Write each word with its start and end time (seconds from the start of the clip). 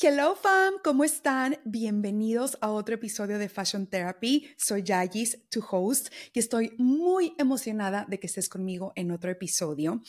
Hello 0.00 0.34
fam, 0.34 0.76
¿cómo 0.82 1.04
están? 1.04 1.58
Bienvenidos 1.66 2.56
a 2.62 2.70
otro 2.70 2.94
episodio 2.94 3.38
de 3.38 3.50
Fashion 3.50 3.86
Therapy. 3.86 4.48
Soy 4.56 4.82
Yagis, 4.84 5.42
tu 5.50 5.62
host, 5.70 6.08
y 6.32 6.38
estoy 6.38 6.72
muy 6.78 7.34
emocionada 7.36 8.06
de 8.08 8.18
que 8.18 8.26
estés 8.26 8.48
conmigo 8.48 8.94
en 8.96 9.10
otro 9.10 9.30
episodio. 9.30 10.00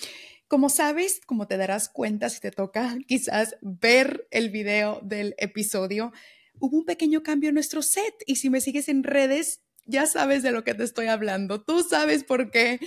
Como 0.47 0.69
sabes, 0.69 1.19
como 1.25 1.47
te 1.47 1.57
darás 1.57 1.89
cuenta 1.89 2.29
si 2.29 2.39
te 2.39 2.51
toca 2.51 2.97
quizás 3.07 3.57
ver 3.61 4.25
el 4.31 4.51
video 4.51 5.01
del 5.03 5.35
episodio, 5.37 6.13
hubo 6.59 6.77
un 6.77 6.85
pequeño 6.85 7.21
cambio 7.21 7.49
en 7.49 7.55
nuestro 7.55 7.81
set 7.81 8.13
y 8.25 8.37
si 8.37 8.49
me 8.49 8.61
sigues 8.61 8.87
en 8.87 9.03
redes, 9.03 9.63
ya 9.85 10.05
sabes 10.05 10.43
de 10.43 10.51
lo 10.51 10.63
que 10.63 10.75
te 10.75 10.85
estoy 10.85 11.07
hablando. 11.07 11.61
Tú 11.61 11.83
sabes 11.83 12.23
por 12.23 12.51
qué 12.51 12.79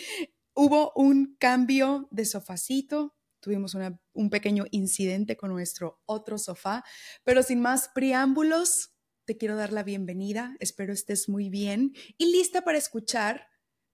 hubo 0.55 0.93
un 0.97 1.37
cambio 1.39 2.09
de 2.11 2.25
sofacito, 2.25 3.16
tuvimos 3.47 3.77
un 4.13 4.29
pequeño 4.29 4.65
incidente 4.73 5.37
con 5.37 5.53
nuestro 5.53 6.03
otro 6.05 6.37
sofá, 6.37 6.83
pero 7.23 7.45
sin 7.45 7.61
más 7.61 7.89
preámbulos, 7.95 8.91
te 9.25 9.37
quiero 9.37 9.55
dar 9.55 9.73
la 9.73 9.85
bienvenida, 9.85 10.57
espero 10.59 10.93
estés 10.93 11.29
muy 11.29 11.49
bien 11.49 11.93
y 12.19 12.33
lista 12.33 12.63
para 12.63 12.77
escuchar 12.77 13.47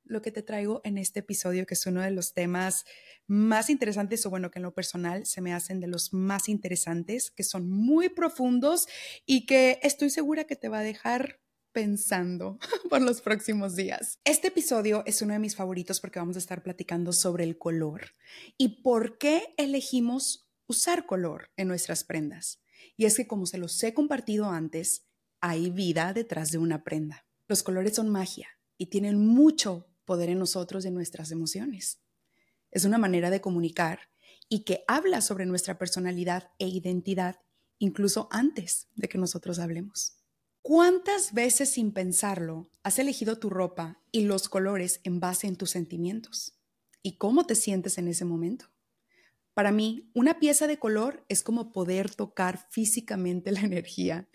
lo 0.04 0.22
que 0.22 0.32
te 0.32 0.40
traigo 0.40 0.80
en 0.84 0.96
este 0.96 1.20
episodio, 1.20 1.66
que 1.66 1.74
es 1.74 1.84
uno 1.84 2.00
de 2.00 2.12
los 2.12 2.32
temas 2.32 2.86
más 3.26 3.68
interesantes, 3.68 4.24
o 4.24 4.30
bueno, 4.30 4.50
que 4.50 4.58
en 4.58 4.62
lo 4.62 4.72
personal 4.72 5.26
se 5.26 5.42
me 5.42 5.52
hacen 5.52 5.80
de 5.80 5.86
los 5.86 6.14
más 6.14 6.48
interesantes, 6.48 7.30
que 7.30 7.44
son 7.44 7.68
muy 7.68 8.08
profundos 8.08 8.86
y 9.26 9.44
que 9.44 9.80
estoy 9.82 10.08
segura 10.08 10.44
que 10.44 10.56
te 10.56 10.70
va 10.70 10.78
a 10.78 10.82
dejar 10.82 11.41
pensando 11.72 12.58
por 12.90 13.02
los 13.02 13.20
próximos 13.20 13.76
días. 13.76 14.18
Este 14.24 14.48
episodio 14.48 15.02
es 15.06 15.22
uno 15.22 15.32
de 15.32 15.38
mis 15.38 15.56
favoritos 15.56 16.00
porque 16.00 16.18
vamos 16.18 16.36
a 16.36 16.40
estar 16.40 16.62
platicando 16.62 17.12
sobre 17.12 17.44
el 17.44 17.58
color 17.58 18.14
y 18.56 18.82
por 18.82 19.18
qué 19.18 19.54
elegimos 19.56 20.48
usar 20.66 21.06
color 21.06 21.50
en 21.56 21.68
nuestras 21.68 22.04
prendas. 22.04 22.60
Y 22.96 23.06
es 23.06 23.16
que 23.16 23.26
como 23.26 23.46
se 23.46 23.58
los 23.58 23.82
he 23.82 23.94
compartido 23.94 24.46
antes, 24.46 25.06
hay 25.40 25.70
vida 25.70 26.12
detrás 26.12 26.50
de 26.52 26.58
una 26.58 26.84
prenda. 26.84 27.26
Los 27.48 27.62
colores 27.62 27.96
son 27.96 28.10
magia 28.10 28.48
y 28.78 28.86
tienen 28.86 29.18
mucho 29.18 29.88
poder 30.04 30.28
en 30.30 30.38
nosotros 30.38 30.84
y 30.84 30.88
en 30.88 30.94
nuestras 30.94 31.30
emociones. 31.30 32.00
Es 32.70 32.84
una 32.84 32.98
manera 32.98 33.30
de 33.30 33.40
comunicar 33.40 34.10
y 34.48 34.64
que 34.64 34.84
habla 34.86 35.20
sobre 35.20 35.46
nuestra 35.46 35.78
personalidad 35.78 36.50
e 36.58 36.68
identidad 36.68 37.40
incluso 37.78 38.28
antes 38.30 38.88
de 38.94 39.08
que 39.08 39.18
nosotros 39.18 39.58
hablemos. 39.58 40.21
¿Cuántas 40.64 41.32
veces 41.34 41.72
sin 41.72 41.90
pensarlo 41.90 42.70
has 42.84 43.00
elegido 43.00 43.36
tu 43.36 43.50
ropa 43.50 44.00
y 44.12 44.22
los 44.22 44.48
colores 44.48 45.00
en 45.02 45.18
base 45.18 45.48
en 45.48 45.56
tus 45.56 45.70
sentimientos? 45.70 46.54
¿Y 47.02 47.16
cómo 47.16 47.46
te 47.46 47.56
sientes 47.56 47.98
en 47.98 48.06
ese 48.06 48.24
momento? 48.24 48.66
Para 49.54 49.72
mí, 49.72 50.08
una 50.14 50.38
pieza 50.38 50.68
de 50.68 50.78
color 50.78 51.24
es 51.28 51.42
como 51.42 51.72
poder 51.72 52.14
tocar 52.14 52.64
físicamente 52.70 53.50
la 53.50 53.60
energía. 53.64 54.28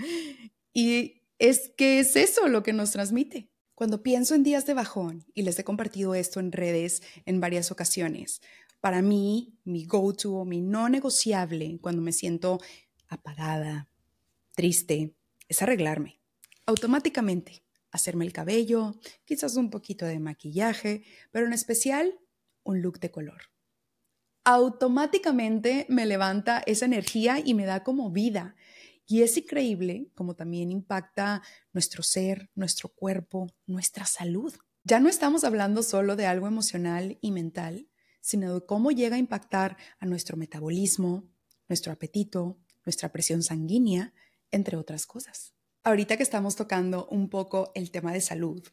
Y 0.74 1.22
es 1.40 1.72
que 1.78 2.00
es 2.00 2.18
eso 2.18 2.50
lo 2.50 2.62
que 2.62 2.74
nos 2.74 2.92
transmite. 2.92 3.50
Cuando 3.74 4.04
pienso 4.04 4.36
en 4.36 4.44
días 4.44 4.66
de 4.66 4.74
bajón, 4.74 5.24
y 5.34 5.44
les 5.44 5.58
he 5.60 5.64
compartido 5.64 6.14
esto 6.14 6.42
en 6.42 6.52
redes 6.52 7.04
en 7.26 7.40
varias 7.40 7.72
ocasiones, 7.72 8.42
para 8.82 9.02
mí, 9.02 9.58
mi 9.64 9.86
go-to 9.86 10.44
mi 10.44 10.60
no 10.60 10.90
negociable 10.90 11.80
cuando 11.82 12.02
me 12.02 12.12
siento 12.12 12.60
apagada, 13.08 13.90
triste, 14.56 15.14
es 15.48 15.62
arreglarme 15.62 16.17
automáticamente 16.68 17.64
hacerme 17.92 18.26
el 18.26 18.34
cabello, 18.34 19.00
quizás 19.26 19.56
un 19.56 19.72
poquito 19.72 20.06
de 20.06 20.20
maquillaje, 20.20 21.04
pero 21.32 21.48
en 21.48 21.54
especial 21.54 22.20
un 22.64 22.82
look 22.82 23.00
de 23.00 23.10
color. 23.10 23.42
Automáticamente 24.44 25.86
me 25.90 26.06
levanta 26.06 26.62
esa 26.68 26.86
energía 26.86 27.40
y 27.44 27.54
me 27.54 27.66
da 27.66 27.84
como 27.84 28.12
vida. 28.12 28.56
Y 29.06 29.22
es 29.22 29.38
increíble 29.38 30.12
como 30.14 30.36
también 30.36 30.72
impacta 30.72 31.42
nuestro 31.72 32.04
ser, 32.04 32.50
nuestro 32.56 32.90
cuerpo, 32.90 33.48
nuestra 33.66 34.06
salud. 34.06 34.54
Ya 34.84 35.00
no 35.00 35.08
estamos 35.08 35.46
hablando 35.46 35.82
solo 35.84 36.18
de 36.18 36.28
algo 36.28 36.48
emocional 36.48 37.18
y 37.22 37.32
mental, 37.32 37.88
sino 38.20 38.54
de 38.54 38.66
cómo 38.66 38.92
llega 38.92 39.16
a 39.16 39.20
impactar 39.20 39.78
a 40.00 40.06
nuestro 40.06 40.36
metabolismo, 40.36 41.30
nuestro 41.70 41.94
apetito, 41.94 42.60
nuestra 42.86 43.12
presión 43.14 43.44
sanguínea, 43.44 44.14
entre 44.52 44.76
otras 44.76 45.06
cosas 45.06 45.57
ahorita 45.84 46.18
que 46.18 46.24
estamos 46.24 46.56
tocando 46.56 47.08
un 47.08 47.30
poco 47.30 47.72
el 47.76 47.92
tema 47.92 48.14
de 48.14 48.22
salud, 48.22 48.64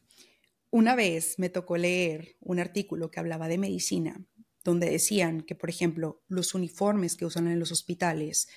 una 0.71 0.95
vez 0.95 1.39
me 1.39 1.49
tocó 1.49 1.77
leer 1.77 2.35
un 2.41 2.59
artículo 2.59 3.09
que 3.09 3.19
hablaba 3.19 3.47
de 3.47 3.57
medicina, 3.57 4.25
donde 4.63 4.89
decían 4.89 5.41
que, 5.41 5.55
por 5.55 5.69
ejemplo, 5.69 6.23
los 6.27 6.53
uniformes 6.53 7.15
que 7.15 7.25
usan 7.25 7.47
en 7.47 7.59
los 7.59 7.71
hospitales, 7.71 8.49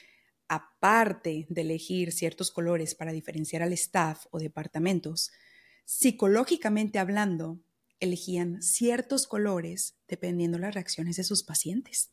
aparte 0.49 1.47
de 1.49 1.61
elegir 1.61 2.13
ciertos 2.13 2.51
colores 2.51 2.95
para 2.95 3.13
diferenciar 3.13 3.63
al 3.63 3.73
staff 3.75 4.27
o 4.31 4.39
departamentos, 4.39 5.31
psicológicamente 5.85 6.99
hablando, 6.99 7.61
elegían 8.01 8.63
ciertos 8.63 9.27
colores 9.27 9.97
dependiendo 10.09 10.59
las 10.59 10.75
reacciones 10.75 11.17
de 11.17 11.25
sus 11.25 11.43
pacientes. 11.45 12.11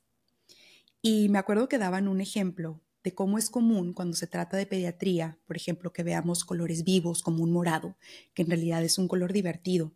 Y 1.01 1.29
me 1.29 1.39
acuerdo 1.39 1.69
que 1.69 1.77
daban 1.77 2.07
un 2.07 2.21
ejemplo 2.21 2.81
de 3.05 3.13
cómo 3.13 3.37
es 3.37 3.51
común 3.51 3.93
cuando 3.93 4.17
se 4.17 4.25
trata 4.25 4.57
de 4.57 4.65
pediatría, 4.65 5.37
por 5.45 5.55
ejemplo, 5.55 5.93
que 5.93 6.01
veamos 6.01 6.43
colores 6.43 6.83
vivos 6.83 7.21
como 7.21 7.43
un 7.43 7.51
morado, 7.51 7.95
que 8.33 8.41
en 8.41 8.49
realidad 8.49 8.83
es 8.83 8.97
un 8.97 9.07
color 9.07 9.31
divertido, 9.31 9.93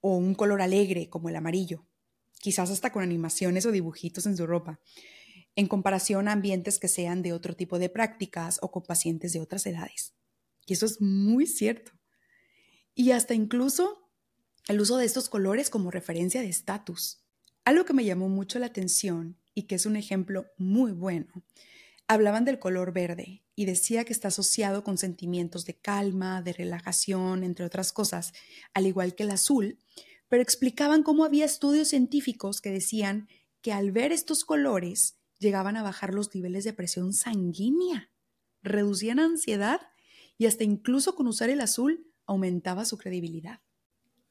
o 0.00 0.16
un 0.16 0.36
color 0.36 0.62
alegre 0.62 1.10
como 1.10 1.28
el 1.28 1.34
amarillo, 1.34 1.84
quizás 2.38 2.70
hasta 2.70 2.92
con 2.92 3.02
animaciones 3.02 3.66
o 3.66 3.72
dibujitos 3.72 4.26
en 4.26 4.36
su 4.36 4.46
ropa, 4.46 4.78
en 5.56 5.66
comparación 5.66 6.28
a 6.28 6.32
ambientes 6.32 6.78
que 6.78 6.86
sean 6.86 7.22
de 7.22 7.32
otro 7.32 7.56
tipo 7.56 7.80
de 7.80 7.88
prácticas 7.88 8.60
o 8.62 8.70
con 8.70 8.84
pacientes 8.84 9.32
de 9.32 9.40
otras 9.40 9.66
edades. 9.66 10.14
Y 10.64 10.74
eso 10.74 10.86
es 10.86 11.00
muy 11.00 11.48
cierto. 11.48 11.90
Y 12.94 13.10
hasta 13.10 13.34
incluso 13.34 14.08
el 14.68 14.80
uso 14.80 14.96
de 14.96 15.06
estos 15.06 15.28
colores 15.28 15.70
como 15.70 15.90
referencia 15.90 16.40
de 16.40 16.48
estatus. 16.48 17.24
Algo 17.64 17.84
que 17.84 17.94
me 17.94 18.04
llamó 18.04 18.28
mucho 18.28 18.60
la 18.60 18.66
atención 18.66 19.36
y 19.54 19.64
que 19.64 19.74
es 19.74 19.86
un 19.86 19.96
ejemplo 19.96 20.46
muy 20.56 20.92
bueno 20.92 21.42
hablaban 22.12 22.44
del 22.44 22.58
color 22.58 22.92
verde 22.92 23.42
y 23.54 23.64
decía 23.64 24.04
que 24.04 24.12
está 24.12 24.28
asociado 24.28 24.84
con 24.84 24.98
sentimientos 24.98 25.64
de 25.64 25.74
calma, 25.74 26.42
de 26.42 26.52
relajación, 26.52 27.42
entre 27.42 27.64
otras 27.64 27.92
cosas, 27.92 28.32
al 28.74 28.86
igual 28.86 29.14
que 29.14 29.22
el 29.22 29.30
azul, 29.30 29.78
pero 30.28 30.42
explicaban 30.42 31.02
cómo 31.02 31.24
había 31.24 31.44
estudios 31.44 31.88
científicos 31.88 32.60
que 32.60 32.70
decían 32.70 33.28
que 33.60 33.72
al 33.72 33.92
ver 33.92 34.12
estos 34.12 34.44
colores 34.44 35.18
llegaban 35.38 35.76
a 35.76 35.82
bajar 35.82 36.14
los 36.14 36.34
niveles 36.34 36.64
de 36.64 36.72
presión 36.72 37.12
sanguínea, 37.12 38.10
reducían 38.62 39.18
ansiedad 39.18 39.80
y 40.38 40.46
hasta 40.46 40.64
incluso 40.64 41.14
con 41.14 41.26
usar 41.26 41.50
el 41.50 41.60
azul 41.60 42.06
aumentaba 42.26 42.84
su 42.84 42.98
credibilidad. 42.98 43.60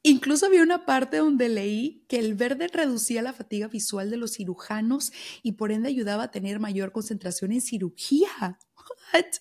Incluso 0.04 0.46
había 0.46 0.64
una 0.64 0.84
parte 0.84 1.18
donde 1.18 1.48
leí 1.48 2.04
que 2.08 2.18
el 2.18 2.34
verde 2.34 2.66
reducía 2.66 3.22
la 3.22 3.32
fatiga 3.32 3.68
visual 3.68 4.10
de 4.10 4.16
los 4.16 4.32
cirujanos 4.32 5.12
y 5.44 5.52
por 5.52 5.70
ende 5.70 5.88
ayudaba 5.88 6.24
a 6.24 6.30
tener 6.32 6.58
mayor 6.58 6.90
concentración 6.90 7.52
en 7.52 7.60
cirugía. 7.60 8.58
Esto 9.12 9.40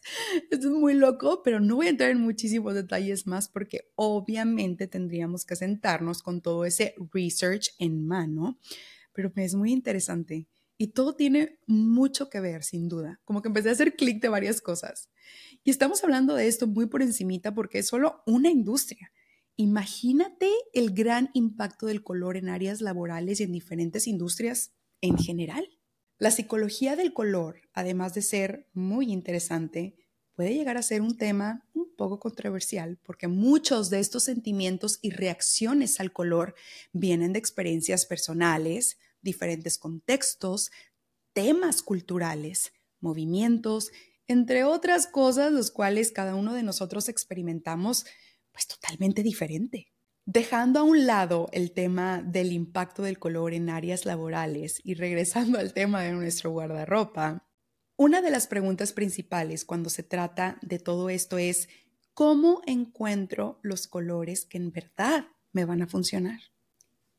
es 0.51 0.65
muy 0.65 0.93
loco, 0.93 1.41
pero 1.43 1.59
no 1.59 1.77
voy 1.77 1.87
a 1.87 1.89
entrar 1.89 2.11
en 2.11 2.21
muchísimos 2.21 2.75
detalles 2.75 3.25
más 3.25 3.49
porque 3.49 3.91
obviamente 3.95 4.85
tendríamos 4.85 5.45
que 5.45 5.55
sentarnos 5.55 6.21
con 6.21 6.41
todo 6.41 6.63
ese 6.65 6.93
research 7.11 7.71
en 7.79 8.05
mano, 8.05 8.59
pero 9.13 9.31
es 9.37 9.55
muy 9.55 9.71
interesante 9.71 10.45
y 10.77 10.87
todo 10.87 11.15
tiene 11.15 11.59
mucho 11.65 12.29
que 12.29 12.39
ver, 12.39 12.63
sin 12.63 12.87
duda. 12.87 13.19
Como 13.25 13.41
que 13.41 13.47
empecé 13.47 13.69
a 13.69 13.71
hacer 13.71 13.95
clic 13.95 14.21
de 14.21 14.29
varias 14.29 14.61
cosas. 14.61 15.09
Y 15.63 15.71
estamos 15.71 16.03
hablando 16.03 16.35
de 16.35 16.47
esto 16.47 16.67
muy 16.67 16.85
por 16.85 17.01
encimita 17.01 17.53
porque 17.55 17.79
es 17.79 17.87
solo 17.87 18.21
una 18.27 18.51
industria 18.51 19.11
Imagínate 19.61 20.49
el 20.73 20.91
gran 20.91 21.29
impacto 21.35 21.85
del 21.85 22.01
color 22.01 22.35
en 22.35 22.49
áreas 22.49 22.81
laborales 22.81 23.39
y 23.39 23.43
en 23.43 23.51
diferentes 23.51 24.07
industrias 24.07 24.73
en 25.01 25.19
general. 25.19 25.63
La 26.17 26.31
psicología 26.31 26.95
del 26.95 27.13
color, 27.13 27.61
además 27.71 28.15
de 28.15 28.23
ser 28.23 28.67
muy 28.73 29.11
interesante, 29.11 29.95
puede 30.33 30.55
llegar 30.55 30.77
a 30.77 30.81
ser 30.81 31.03
un 31.03 31.15
tema 31.15 31.69
un 31.75 31.95
poco 31.95 32.19
controversial 32.19 32.97
porque 33.03 33.27
muchos 33.27 33.91
de 33.91 33.99
estos 33.99 34.23
sentimientos 34.23 34.97
y 35.03 35.11
reacciones 35.11 35.99
al 35.99 36.11
color 36.11 36.55
vienen 36.91 37.31
de 37.33 37.37
experiencias 37.37 38.07
personales, 38.07 38.97
diferentes 39.21 39.77
contextos, 39.77 40.71
temas 41.33 41.83
culturales, 41.83 42.73
movimientos, 42.99 43.91
entre 44.25 44.63
otras 44.63 45.05
cosas, 45.05 45.51
los 45.51 45.69
cuales 45.69 46.11
cada 46.11 46.33
uno 46.33 46.55
de 46.55 46.63
nosotros 46.63 47.09
experimentamos 47.09 48.07
pues 48.51 48.67
totalmente 48.67 49.23
diferente. 49.23 49.87
Dejando 50.25 50.79
a 50.79 50.83
un 50.83 51.07
lado 51.07 51.49
el 51.51 51.71
tema 51.71 52.21
del 52.21 52.51
impacto 52.51 53.03
del 53.03 53.19
color 53.19 53.53
en 53.53 53.69
áreas 53.69 54.05
laborales 54.05 54.79
y 54.83 54.93
regresando 54.93 55.57
al 55.59 55.73
tema 55.73 56.01
de 56.01 56.11
nuestro 56.11 56.51
guardarropa, 56.51 57.47
una 57.97 58.21
de 58.21 58.31
las 58.31 58.47
preguntas 58.47 58.93
principales 58.93 59.65
cuando 59.65 59.89
se 59.89 60.03
trata 60.03 60.57
de 60.61 60.79
todo 60.79 61.09
esto 61.09 61.37
es, 61.37 61.69
¿cómo 62.13 62.61
encuentro 62.65 63.59
los 63.61 63.87
colores 63.87 64.45
que 64.45 64.57
en 64.57 64.71
verdad 64.71 65.25
me 65.51 65.65
van 65.65 65.81
a 65.81 65.87
funcionar? 65.87 66.39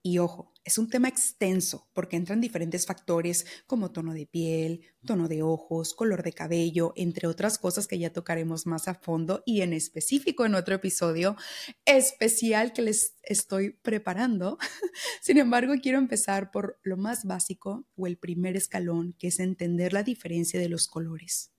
Y 0.04 0.18
ojo, 0.18 0.52
es 0.64 0.78
un 0.78 0.90
tema 0.90 1.06
extenso 1.06 1.88
porque 1.92 2.16
entran 2.16 2.40
diferentes 2.40 2.86
factores 2.86 3.46
como 3.68 3.92
tono 3.92 4.14
de 4.14 4.26
piel, 4.26 4.82
tono 5.06 5.28
de 5.28 5.42
ojos, 5.42 5.94
color 5.94 6.24
de 6.24 6.32
cabello, 6.32 6.92
entre 6.96 7.28
otras 7.28 7.56
cosas 7.56 7.86
que 7.86 8.00
ya 8.00 8.12
tocaremos 8.12 8.66
más 8.66 8.88
a 8.88 8.94
fondo 8.94 9.44
y 9.46 9.60
en 9.60 9.72
específico 9.72 10.44
en 10.44 10.56
otro 10.56 10.74
episodio 10.74 11.36
especial 11.84 12.72
que 12.72 12.82
les 12.82 13.14
estoy 13.22 13.70
preparando. 13.70 14.58
Sin 15.22 15.38
embargo, 15.38 15.74
quiero 15.80 15.98
empezar 15.98 16.50
por 16.50 16.80
lo 16.82 16.96
más 16.96 17.24
básico 17.24 17.86
o 17.94 18.08
el 18.08 18.18
primer 18.18 18.56
escalón, 18.56 19.14
que 19.18 19.28
es 19.28 19.38
entender 19.38 19.92
la 19.92 20.02
diferencia 20.02 20.58
de 20.58 20.68
los 20.68 20.88
colores 20.88 21.52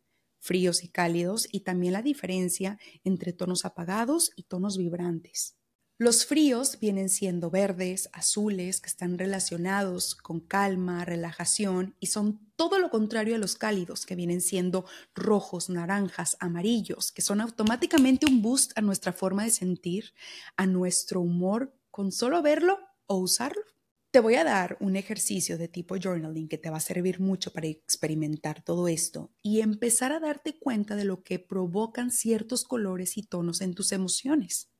fríos 0.44 0.84
y 0.84 0.90
cálidos 0.90 1.48
y 1.50 1.62
también 1.62 1.94
la 1.94 2.02
diferencia 2.02 2.78
entre 3.06 3.32
tonos 3.32 3.64
apagados 3.64 4.32
y 4.36 4.44
tonos 4.44 4.78
vibrantes. 4.78 5.56
Los 6.04 6.26
fríos 6.26 6.80
vienen 6.82 7.08
siendo 7.08 7.50
verdes, 7.50 8.10
azules, 8.12 8.82
que 8.82 8.90
están 8.90 9.18
relacionados 9.18 10.16
con 10.16 10.42
calma, 10.42 11.06
relajación 11.06 11.96
y 12.02 12.08
son 12.08 12.42
todo 12.58 12.78
lo 12.78 12.90
contrario 12.90 13.36
a 13.36 13.38
los 13.38 13.56
cálidos, 13.56 14.06
que 14.06 14.18
vienen 14.18 14.42
siendo 14.42 14.84
rojos, 15.16 15.70
naranjas, 15.70 16.36
amarillos, 16.42 17.14
que 17.14 17.22
son 17.22 17.40
automáticamente 17.40 18.26
un 18.26 18.42
boost 18.42 18.78
a 18.78 18.82
nuestra 18.82 19.14
forma 19.14 19.46
de 19.46 19.52
sentir, 19.52 20.12
a 20.58 20.66
nuestro 20.66 21.22
humor 21.22 21.74
con 21.90 22.12
solo 22.12 22.42
verlo 22.42 22.80
o 23.06 23.20
usarlo. 23.20 23.64
Te 24.12 24.20
voy 24.20 24.36
a 24.36 24.44
dar 24.44 24.76
un 24.82 24.98
ejercicio 24.98 25.58
de 25.58 25.70
tipo 25.70 25.96
journaling 25.96 26.50
que 26.50 26.58
te 26.58 26.70
va 26.70 26.80
a 26.80 26.82
servir 26.82 27.22
mucho 27.22 27.54
para 27.54 27.68
experimentar 27.68 28.62
todo 28.62 28.90
esto 28.90 29.32
y 29.42 29.62
empezar 29.62 30.12
a 30.12 30.20
darte 30.20 30.60
cuenta 30.60 30.98
de 30.98 31.06
lo 31.06 31.24
que 31.24 31.40
provocan 31.40 32.12
ciertos 32.12 32.66
colores 32.66 33.18
y 33.18 33.24
tonos 33.24 33.62
en 33.62 33.74
tus 33.74 33.94
emociones. 33.94 34.73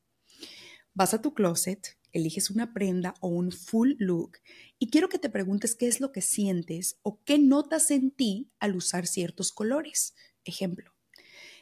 Vas 0.96 1.12
a 1.12 1.20
tu 1.20 1.34
closet, 1.34 1.98
eliges 2.12 2.50
una 2.50 2.72
prenda 2.72 3.14
o 3.20 3.26
un 3.26 3.50
full 3.50 3.94
look 3.98 4.38
y 4.78 4.90
quiero 4.90 5.08
que 5.08 5.18
te 5.18 5.28
preguntes 5.28 5.74
qué 5.74 5.88
es 5.88 6.00
lo 6.00 6.12
que 6.12 6.22
sientes 6.22 7.00
o 7.02 7.20
qué 7.24 7.36
notas 7.36 7.90
en 7.90 8.12
ti 8.12 8.52
al 8.60 8.76
usar 8.76 9.08
ciertos 9.08 9.50
colores. 9.50 10.14
Ejemplo, 10.44 10.94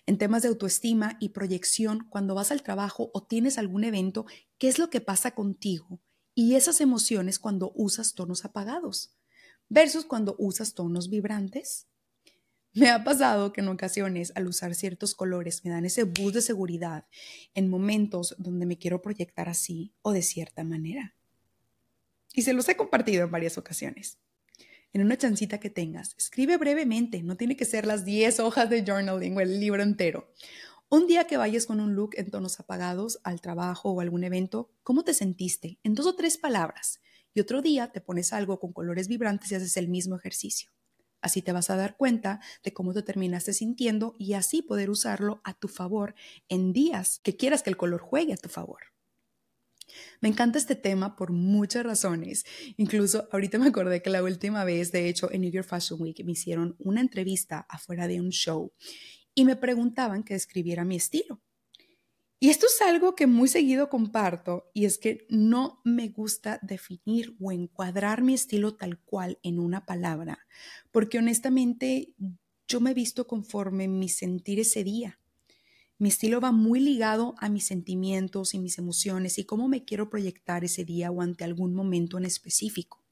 en 0.04 0.18
temas 0.18 0.42
de 0.42 0.48
autoestima 0.48 1.16
y 1.18 1.30
proyección, 1.30 2.06
cuando 2.10 2.34
vas 2.34 2.52
al 2.52 2.62
trabajo 2.62 3.10
o 3.14 3.22
tienes 3.22 3.56
algún 3.56 3.84
evento, 3.84 4.26
¿qué 4.58 4.68
es 4.68 4.78
lo 4.78 4.90
que 4.90 5.00
pasa 5.00 5.34
contigo? 5.34 6.02
Y 6.34 6.56
esas 6.56 6.82
emociones 6.82 7.38
cuando 7.38 7.72
usas 7.74 8.12
tonos 8.12 8.44
apagados 8.44 9.16
versus 9.70 10.04
cuando 10.04 10.36
usas 10.38 10.74
tonos 10.74 11.08
vibrantes. 11.08 11.86
Me 12.74 12.88
ha 12.88 13.04
pasado 13.04 13.52
que 13.52 13.60
en 13.60 13.68
ocasiones 13.68 14.32
al 14.34 14.46
usar 14.46 14.74
ciertos 14.74 15.14
colores 15.14 15.62
me 15.62 15.70
dan 15.70 15.84
ese 15.84 16.04
boost 16.04 16.36
de 16.36 16.40
seguridad 16.40 17.06
en 17.54 17.68
momentos 17.68 18.34
donde 18.38 18.64
me 18.64 18.78
quiero 18.78 19.02
proyectar 19.02 19.50
así 19.50 19.92
o 20.00 20.12
de 20.12 20.22
cierta 20.22 20.64
manera. 20.64 21.14
Y 22.32 22.42
se 22.42 22.54
los 22.54 22.66
he 22.70 22.76
compartido 22.76 23.24
en 23.24 23.30
varias 23.30 23.58
ocasiones. 23.58 24.18
En 24.94 25.02
una 25.02 25.18
chancita 25.18 25.60
que 25.60 25.68
tengas, 25.68 26.14
escribe 26.16 26.56
brevemente, 26.56 27.22
no 27.22 27.36
tiene 27.36 27.56
que 27.56 27.66
ser 27.66 27.86
las 27.86 28.06
10 28.06 28.40
hojas 28.40 28.70
de 28.70 28.84
journaling 28.86 29.36
o 29.36 29.40
el 29.40 29.60
libro 29.60 29.82
entero. 29.82 30.32
Un 30.88 31.06
día 31.06 31.26
que 31.26 31.36
vayas 31.36 31.66
con 31.66 31.78
un 31.78 31.94
look 31.94 32.12
en 32.16 32.30
tonos 32.30 32.58
apagados 32.58 33.20
al 33.22 33.42
trabajo 33.42 33.90
o 33.90 34.00
algún 34.00 34.24
evento, 34.24 34.70
¿cómo 34.82 35.04
te 35.04 35.12
sentiste? 35.12 35.78
En 35.82 35.94
dos 35.94 36.06
o 36.06 36.14
tres 36.14 36.38
palabras. 36.38 37.00
Y 37.34 37.40
otro 37.40 37.60
día 37.60 37.92
te 37.92 38.00
pones 38.00 38.32
algo 38.32 38.58
con 38.60 38.72
colores 38.72 39.08
vibrantes 39.08 39.52
y 39.52 39.56
haces 39.56 39.76
el 39.76 39.88
mismo 39.88 40.16
ejercicio. 40.16 40.70
Así 41.22 41.40
te 41.40 41.52
vas 41.52 41.70
a 41.70 41.76
dar 41.76 41.96
cuenta 41.96 42.40
de 42.62 42.72
cómo 42.72 42.92
te 42.92 43.02
terminaste 43.02 43.54
sintiendo 43.54 44.14
y 44.18 44.34
así 44.34 44.60
poder 44.60 44.90
usarlo 44.90 45.40
a 45.44 45.54
tu 45.54 45.68
favor 45.68 46.14
en 46.48 46.72
días 46.72 47.20
que 47.22 47.36
quieras 47.36 47.62
que 47.62 47.70
el 47.70 47.76
color 47.76 48.00
juegue 48.00 48.34
a 48.34 48.36
tu 48.36 48.48
favor. 48.48 48.92
Me 50.20 50.28
encanta 50.28 50.58
este 50.58 50.74
tema 50.74 51.16
por 51.16 51.32
muchas 51.32 51.84
razones. 51.84 52.44
Incluso 52.76 53.28
ahorita 53.30 53.58
me 53.58 53.68
acordé 53.68 54.02
que 54.02 54.10
la 54.10 54.22
última 54.22 54.64
vez, 54.64 54.92
de 54.92 55.08
hecho, 55.08 55.30
en 55.32 55.42
New 55.42 55.50
York 55.50 55.66
Fashion 55.66 56.00
Week 56.00 56.24
me 56.24 56.32
hicieron 56.32 56.76
una 56.78 57.00
entrevista 57.00 57.66
afuera 57.68 58.08
de 58.08 58.20
un 58.20 58.30
show 58.30 58.72
y 59.34 59.44
me 59.44 59.56
preguntaban 59.56 60.22
que 60.22 60.34
describiera 60.34 60.84
mi 60.84 60.96
estilo. 60.96 61.40
Y 62.42 62.50
esto 62.50 62.66
es 62.66 62.82
algo 62.82 63.14
que 63.14 63.28
muy 63.28 63.46
seguido 63.46 63.88
comparto 63.88 64.68
y 64.74 64.84
es 64.84 64.98
que 64.98 65.28
no 65.28 65.80
me 65.84 66.08
gusta 66.08 66.58
definir 66.60 67.36
o 67.40 67.52
encuadrar 67.52 68.20
mi 68.20 68.34
estilo 68.34 68.74
tal 68.74 68.98
cual 68.98 69.38
en 69.44 69.60
una 69.60 69.86
palabra, 69.86 70.40
porque 70.90 71.18
honestamente 71.18 72.16
yo 72.66 72.80
me 72.80 72.90
he 72.90 72.94
visto 72.94 73.28
conforme 73.28 73.86
mi 73.86 74.08
sentir 74.08 74.58
ese 74.58 74.82
día. 74.82 75.20
Mi 75.98 76.08
estilo 76.08 76.40
va 76.40 76.50
muy 76.50 76.80
ligado 76.80 77.36
a 77.38 77.48
mis 77.48 77.64
sentimientos 77.64 78.54
y 78.54 78.58
mis 78.58 78.76
emociones 78.76 79.38
y 79.38 79.44
cómo 79.44 79.68
me 79.68 79.84
quiero 79.84 80.10
proyectar 80.10 80.64
ese 80.64 80.84
día 80.84 81.12
o 81.12 81.22
ante 81.22 81.44
algún 81.44 81.74
momento 81.74 82.18
en 82.18 82.24
específico. 82.24 83.04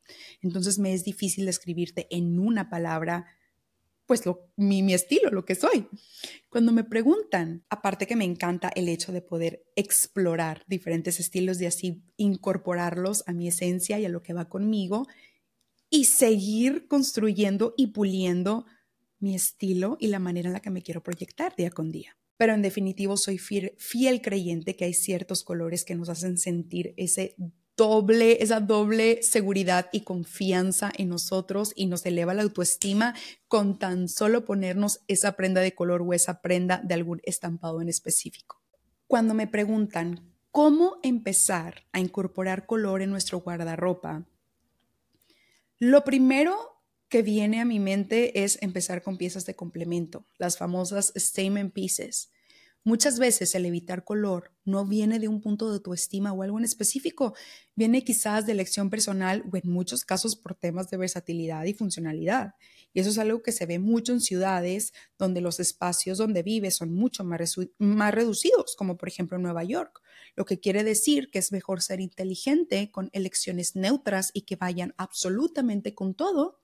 Entonces 0.42 0.80
me 0.80 0.92
es 0.92 1.04
difícil 1.04 1.46
describirte 1.46 2.08
en 2.10 2.40
una 2.40 2.68
palabra 2.68 3.26
pues 4.10 4.24
mi, 4.56 4.82
mi 4.82 4.92
estilo, 4.92 5.30
lo 5.30 5.44
que 5.44 5.54
soy. 5.54 5.86
Cuando 6.48 6.72
me 6.72 6.82
preguntan, 6.82 7.64
aparte 7.70 8.08
que 8.08 8.16
me 8.16 8.24
encanta 8.24 8.68
el 8.74 8.88
hecho 8.88 9.12
de 9.12 9.22
poder 9.22 9.62
explorar 9.76 10.64
diferentes 10.66 11.20
estilos 11.20 11.60
y 11.60 11.66
así 11.66 12.02
incorporarlos 12.16 13.22
a 13.28 13.32
mi 13.32 13.46
esencia 13.46 14.00
y 14.00 14.06
a 14.06 14.08
lo 14.08 14.20
que 14.20 14.32
va 14.32 14.48
conmigo 14.48 15.06
y 15.90 16.06
seguir 16.06 16.88
construyendo 16.88 17.72
y 17.76 17.92
puliendo 17.92 18.66
mi 19.20 19.36
estilo 19.36 19.96
y 20.00 20.08
la 20.08 20.18
manera 20.18 20.48
en 20.48 20.54
la 20.54 20.60
que 20.60 20.70
me 20.70 20.82
quiero 20.82 21.04
proyectar 21.04 21.54
día 21.54 21.70
con 21.70 21.92
día. 21.92 22.18
Pero 22.36 22.54
en 22.54 22.62
definitivo 22.62 23.16
soy 23.16 23.38
fiel, 23.38 23.74
fiel 23.78 24.22
creyente 24.22 24.74
que 24.74 24.86
hay 24.86 24.94
ciertos 24.94 25.44
colores 25.44 25.84
que 25.84 25.94
nos 25.94 26.08
hacen 26.08 26.36
sentir 26.36 26.94
ese 26.96 27.36
doble, 27.80 28.42
esa 28.42 28.60
doble 28.60 29.22
seguridad 29.22 29.88
y 29.90 30.02
confianza 30.02 30.92
en 30.98 31.08
nosotros 31.08 31.72
y 31.74 31.86
nos 31.86 32.04
eleva 32.04 32.34
la 32.34 32.42
autoestima 32.42 33.14
con 33.48 33.78
tan 33.78 34.06
solo 34.06 34.44
ponernos 34.44 35.00
esa 35.08 35.32
prenda 35.32 35.62
de 35.62 35.74
color 35.74 36.02
o 36.02 36.12
esa 36.12 36.42
prenda 36.42 36.82
de 36.84 36.92
algún 36.92 37.22
estampado 37.24 37.80
en 37.80 37.88
específico. 37.88 38.60
Cuando 39.06 39.32
me 39.32 39.46
preguntan 39.46 40.30
cómo 40.50 40.98
empezar 41.02 41.86
a 41.92 42.00
incorporar 42.00 42.66
color 42.66 43.00
en 43.00 43.08
nuestro 43.08 43.40
guardarropa, 43.40 44.26
lo 45.78 46.04
primero 46.04 46.82
que 47.08 47.22
viene 47.22 47.62
a 47.62 47.64
mi 47.64 47.80
mente 47.80 48.44
es 48.44 48.58
empezar 48.60 49.02
con 49.02 49.16
piezas 49.16 49.46
de 49.46 49.56
complemento, 49.56 50.26
las 50.36 50.58
famosas 50.58 51.14
statement 51.16 51.72
pieces. 51.72 52.30
Muchas 52.82 53.18
veces 53.18 53.54
el 53.54 53.66
evitar 53.66 54.04
color 54.04 54.52
no 54.64 54.86
viene 54.86 55.18
de 55.18 55.28
un 55.28 55.42
punto 55.42 55.68
de 55.68 55.74
autoestima 55.74 56.32
o 56.32 56.42
algo 56.42 56.58
en 56.58 56.64
específico, 56.64 57.34
viene 57.76 58.04
quizás 58.04 58.46
de 58.46 58.52
elección 58.52 58.88
personal 58.88 59.44
o 59.52 59.56
en 59.56 59.70
muchos 59.70 60.04
casos 60.04 60.34
por 60.34 60.54
temas 60.54 60.88
de 60.88 60.96
versatilidad 60.96 61.64
y 61.64 61.74
funcionalidad. 61.74 62.54
Y 62.92 63.00
eso 63.00 63.10
es 63.10 63.18
algo 63.18 63.42
que 63.42 63.52
se 63.52 63.66
ve 63.66 63.78
mucho 63.78 64.12
en 64.12 64.20
ciudades 64.20 64.92
donde 65.18 65.40
los 65.40 65.60
espacios 65.60 66.18
donde 66.18 66.42
vives 66.42 66.76
son 66.76 66.92
mucho 66.92 67.24
más, 67.24 67.56
más 67.78 68.14
reducidos, 68.14 68.74
como 68.76 68.96
por 68.96 69.08
ejemplo 69.08 69.36
en 69.36 69.42
Nueva 69.42 69.64
York, 69.64 70.02
lo 70.36 70.44
que 70.44 70.60
quiere 70.60 70.84
decir 70.84 71.30
que 71.30 71.38
es 71.38 71.52
mejor 71.52 71.82
ser 71.82 72.00
inteligente 72.00 72.90
con 72.90 73.10
elecciones 73.12 73.76
neutras 73.76 74.30
y 74.34 74.42
que 74.42 74.56
vayan 74.56 74.94
absolutamente 74.96 75.94
con 75.94 76.14
todo 76.14 76.60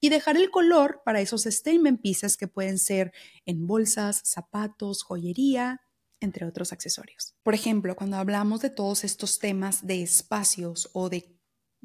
y 0.00 0.08
dejar 0.08 0.36
el 0.36 0.50
color 0.50 1.02
para 1.04 1.20
esos 1.20 1.44
statement 1.44 2.00
pieces 2.00 2.36
que 2.36 2.48
pueden 2.48 2.78
ser 2.78 3.12
en 3.44 3.66
bolsas, 3.66 4.22
zapatos, 4.24 5.02
joyería, 5.02 5.82
entre 6.20 6.46
otros 6.46 6.72
accesorios. 6.72 7.34
Por 7.42 7.54
ejemplo, 7.54 7.96
cuando 7.96 8.16
hablamos 8.16 8.60
de 8.60 8.70
todos 8.70 9.04
estos 9.04 9.38
temas 9.38 9.86
de 9.86 10.02
espacios 10.02 10.90
o 10.92 11.08
de 11.08 11.36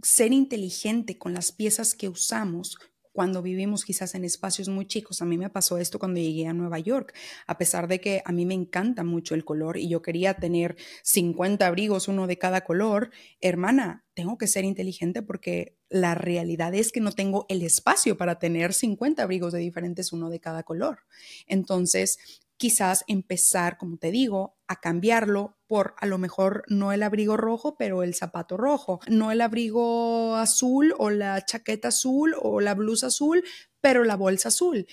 ser 0.03 0.33
inteligente 0.33 1.17
con 1.17 1.33
las 1.33 1.51
piezas 1.51 1.95
que 1.95 2.09
usamos, 2.09 2.77
cuando 3.15 3.41
vivimos 3.41 3.85
quizás 3.85 4.13
en 4.13 4.25
espacios 4.25 4.67
muy 4.67 4.85
chicos. 4.85 5.21
A 5.21 5.25
mí 5.25 5.37
me 5.37 5.49
pasó 5.49 5.77
esto 5.77 5.99
cuando 5.99 6.19
llegué 6.19 6.47
a 6.47 6.53
Nueva 6.53 6.79
York, 6.79 7.15
a 7.47 7.57
pesar 7.57 7.87
de 7.87 8.01
que 8.01 8.21
a 8.25 8.33
mí 8.33 8.45
me 8.45 8.53
encanta 8.53 9.05
mucho 9.05 9.35
el 9.35 9.45
color 9.45 9.77
y 9.77 9.87
yo 9.87 10.01
quería 10.01 10.33
tener 10.33 10.75
50 11.03 11.65
abrigos, 11.65 12.09
uno 12.09 12.27
de 12.27 12.37
cada 12.37 12.65
color. 12.65 13.11
Hermana, 13.39 14.03
tengo 14.15 14.37
que 14.37 14.47
ser 14.47 14.65
inteligente 14.65 15.21
porque 15.21 15.77
la 15.87 16.13
realidad 16.13 16.75
es 16.75 16.91
que 16.91 16.99
no 16.99 17.13
tengo 17.13 17.45
el 17.47 17.61
espacio 17.61 18.17
para 18.17 18.37
tener 18.37 18.73
50 18.73 19.23
abrigos 19.23 19.53
de 19.53 19.59
diferentes, 19.59 20.11
uno 20.11 20.29
de 20.29 20.41
cada 20.41 20.63
color. 20.63 20.99
Entonces, 21.47 22.17
quizás 22.57 23.03
empezar, 23.07 23.77
como 23.77 23.97
te 23.97 24.11
digo, 24.11 24.57
a 24.67 24.79
cambiarlo 24.79 25.57
por 25.67 25.95
a 25.97 26.05
lo 26.05 26.17
mejor 26.17 26.63
no 26.67 26.91
el 26.91 27.03
abrigo 27.03 27.37
rojo, 27.37 27.75
pero 27.77 28.03
el 28.03 28.15
zapato 28.15 28.57
rojo, 28.57 28.99
no 29.07 29.31
el 29.31 29.41
abrigo 29.41 30.35
azul 30.35 30.93
o 30.97 31.09
la 31.09 31.43
chaqueta 31.43 31.89
azul 31.89 32.35
o 32.41 32.61
la 32.61 32.73
blusa 32.73 33.07
azul, 33.07 33.43
pero 33.81 34.03
la 34.03 34.15
bolsa 34.15 34.49
azul. 34.49 34.87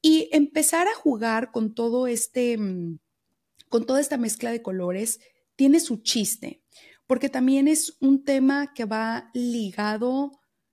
Y 0.00 0.28
empezar 0.32 0.88
a 0.88 0.94
jugar 0.94 1.52
con 1.52 1.74
todo 1.74 2.06
este, 2.06 2.56
mm, 2.58 2.98
con 3.68 3.86
toda 3.86 4.00
esta 4.00 4.16
mezcla 4.16 4.50
de 4.50 4.62
colores, 4.62 5.20
tiene 5.56 5.80
su 5.80 5.98
chiste, 6.02 6.62
porque 7.06 7.28
también 7.28 7.68
es 7.68 7.96
un 8.00 8.24
tema 8.24 8.72
que 8.74 8.84
va 8.84 9.30
ligado, 9.34 10.32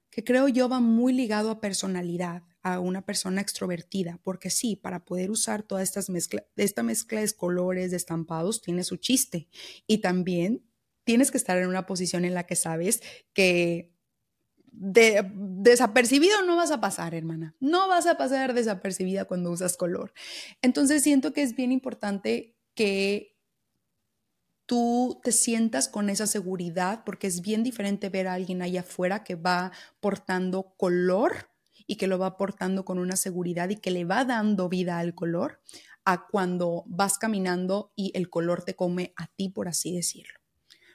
que 0.09 0.23
creo 0.23 0.47
yo 0.47 0.69
va 0.69 0.79
muy 0.79 1.13
ligado 1.13 1.51
a 1.51 1.61
personalidad 1.61 2.43
a 2.61 2.79
una 2.79 3.05
persona 3.05 3.41
extrovertida, 3.41 4.19
porque 4.23 4.49
sí, 4.49 4.75
para 4.75 5.05
poder 5.05 5.31
usar 5.31 5.63
toda 5.63 5.81
estas 5.81 6.09
mezcla, 6.09 6.45
esta 6.55 6.83
mezcla 6.83 7.21
de 7.21 7.31
colores, 7.31 7.91
de 7.91 7.97
estampados, 7.97 8.61
tiene 8.61 8.83
su 8.83 8.97
chiste 8.97 9.47
y 9.87 9.99
también 9.99 10.63
tienes 11.03 11.31
que 11.31 11.37
estar 11.37 11.57
en 11.57 11.67
una 11.67 11.85
posición 11.85 12.25
en 12.25 12.33
la 12.33 12.45
que 12.45 12.55
sabes 12.55 13.01
que 13.33 13.91
de, 14.71 15.29
desapercibido 15.33 16.43
no 16.43 16.55
vas 16.55 16.71
a 16.71 16.79
pasar, 16.79 17.13
hermana. 17.13 17.55
No 17.59 17.87
vas 17.87 18.05
a 18.07 18.17
pasar 18.17 18.53
desapercibida 18.53 19.25
cuando 19.25 19.51
usas 19.51 19.77
color. 19.77 20.13
Entonces 20.61 21.03
siento 21.03 21.33
que 21.33 21.41
es 21.41 21.55
bien 21.55 21.71
importante 21.71 22.55
que 22.75 23.39
tú 24.65 25.19
te 25.23 25.31
sientas 25.31 25.89
con 25.89 26.09
esa 26.09 26.27
seguridad, 26.27 27.03
porque 27.03 27.25
es 27.25 27.41
bien 27.41 27.63
diferente 27.63 28.09
ver 28.09 28.27
a 28.27 28.35
alguien 28.35 28.61
allá 28.61 28.81
afuera 28.81 29.23
que 29.23 29.33
va 29.33 29.71
portando 29.99 30.75
color 30.77 31.48
y 31.89 31.95
que 31.95 32.05
lo 32.05 32.19
va 32.19 32.37
portando 32.37 32.85
con 32.85 32.99
una 32.99 33.15
seguridad 33.15 33.69
y 33.69 33.77
que 33.77 33.89
le 33.89 34.05
va 34.05 34.23
dando 34.23 34.69
vida 34.69 34.99
al 34.99 35.15
color, 35.15 35.59
a 36.05 36.27
cuando 36.27 36.83
vas 36.85 37.17
caminando 37.17 37.91
y 37.95 38.11
el 38.13 38.29
color 38.29 38.63
te 38.63 38.75
come 38.75 39.11
a 39.15 39.25
ti, 39.25 39.49
por 39.49 39.67
así 39.67 39.95
decirlo. 39.95 40.39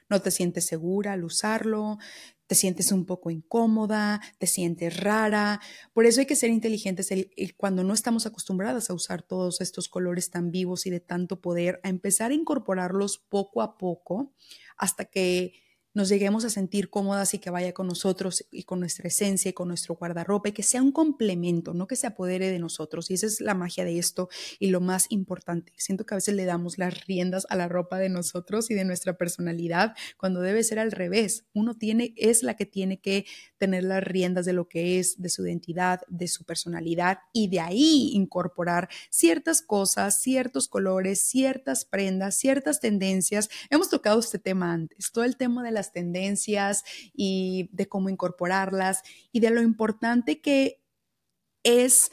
No 0.09 0.23
te 0.23 0.31
sientes 0.31 0.67
segura 0.67 1.15
al 1.15 1.25
usarlo, 1.25 1.99
te 2.47 2.55
sientes 2.55 2.93
un 2.93 3.07
poco 3.07 3.33
incómoda, 3.33 4.21
te 4.39 4.47
sientes 4.47 5.01
rara. 5.01 5.61
Por 5.93 6.07
eso 6.07 6.21
hay 6.21 6.27
que 6.27 6.37
ser 6.37 6.51
inteligentes 6.51 7.09
cuando 7.57 7.83
no 7.83 7.93
estamos 7.93 8.25
acostumbradas 8.27 8.89
a 8.89 8.95
usar 8.95 9.23
todos 9.23 9.61
estos 9.61 9.89
colores 9.89 10.31
tan 10.31 10.53
vivos 10.53 10.87
y 10.87 10.91
de 10.91 11.01
tanto 11.01 11.41
poder, 11.41 11.81
a 11.83 11.89
empezar 11.89 12.31
a 12.31 12.35
incorporarlos 12.35 13.19
poco 13.19 13.63
a 13.63 13.79
poco 13.79 14.33
hasta 14.77 15.07
que 15.07 15.63
nos 15.95 16.09
lleguemos 16.09 16.45
a 16.45 16.51
sentir 16.51 16.91
cómodas 16.91 17.35
y 17.35 17.39
que 17.39 17.51
vaya 17.51 17.73
con 17.73 17.87
nosotros 17.87 18.45
y 18.51 18.65
con 18.65 18.81
nuestra 18.81 19.07
esencia 19.09 19.49
y 19.49 19.53
con 19.53 19.69
nuestro 19.69 19.95
guardarropa 19.95 20.49
y 20.49 20.53
que 20.53 20.65
sea 20.65 20.83
un 20.83 20.91
complemento, 20.91 21.73
no 21.73 21.87
que 21.87 21.95
se 21.95 22.09
apodere 22.09 22.51
de 22.51 22.59
nosotros. 22.59 23.11
Y 23.11 23.15
esa 23.15 23.27
es 23.27 23.41
la 23.41 23.55
magia 23.55 23.85
de 23.85 23.99
esto 23.99 24.29
y 24.59 24.69
lo 24.69 24.81
más 24.81 25.07
importante. 25.11 25.73
Siento 25.77 26.05
que 26.05 26.15
a 26.15 26.17
veces 26.17 26.35
le 26.35 26.45
damos 26.45 26.79
las 26.79 27.07
riendas 27.07 27.47
a 27.49 27.57
la 27.57 27.69
ropa 27.69 27.99
de 27.99 28.09
nosotros 28.09 28.71
y 28.71 28.75
de 28.75 28.85
nuestra 28.85 29.17
personalidad 29.17 29.95
cuando 30.17 30.41
debe 30.41 30.65
ser 30.65 30.81
al 30.81 30.91
revés. 30.91 31.45
Uno 31.55 31.77
tiene, 31.77 32.13
es 32.17 32.43
la 32.43 32.57
que 32.57 32.67
tiene 32.67 33.01
que 33.01 33.25
tener 33.59 33.85
las 33.85 34.03
riendas 34.03 34.47
de 34.47 34.53
lo 34.53 34.69
que 34.69 34.99
es, 34.99 35.21
de 35.23 35.29
su 35.29 35.47
identidad, 35.47 36.01
de 36.09 36.27
su 36.27 36.45
personalidad 36.45 37.19
y 37.33 37.49
de 37.49 37.61
ahí 37.61 38.11
incorporar 38.15 38.89
ciertas 39.11 39.63
cosas, 39.63 40.21
ciertos 40.21 40.67
colores, 40.67 41.21
ciertas 41.21 41.85
prendas, 41.85 42.35
ciertas 42.35 42.81
tendencias. 42.81 43.49
Hemos 43.71 43.91
tocado 43.91 44.19
este 44.19 44.41
tema 44.41 44.73
antes, 44.73 45.13
todo 45.13 45.23
el 45.23 45.37
tema 45.37 45.63
de 45.63 45.84
tendencias 45.93 46.85
y 47.12 47.69
de 47.73 47.87
cómo 47.87 48.09
incorporarlas 48.09 49.03
y 49.33 49.41
de 49.41 49.50
lo 49.50 49.62
importante 49.62 50.41
que 50.41 50.81
es 51.62 52.11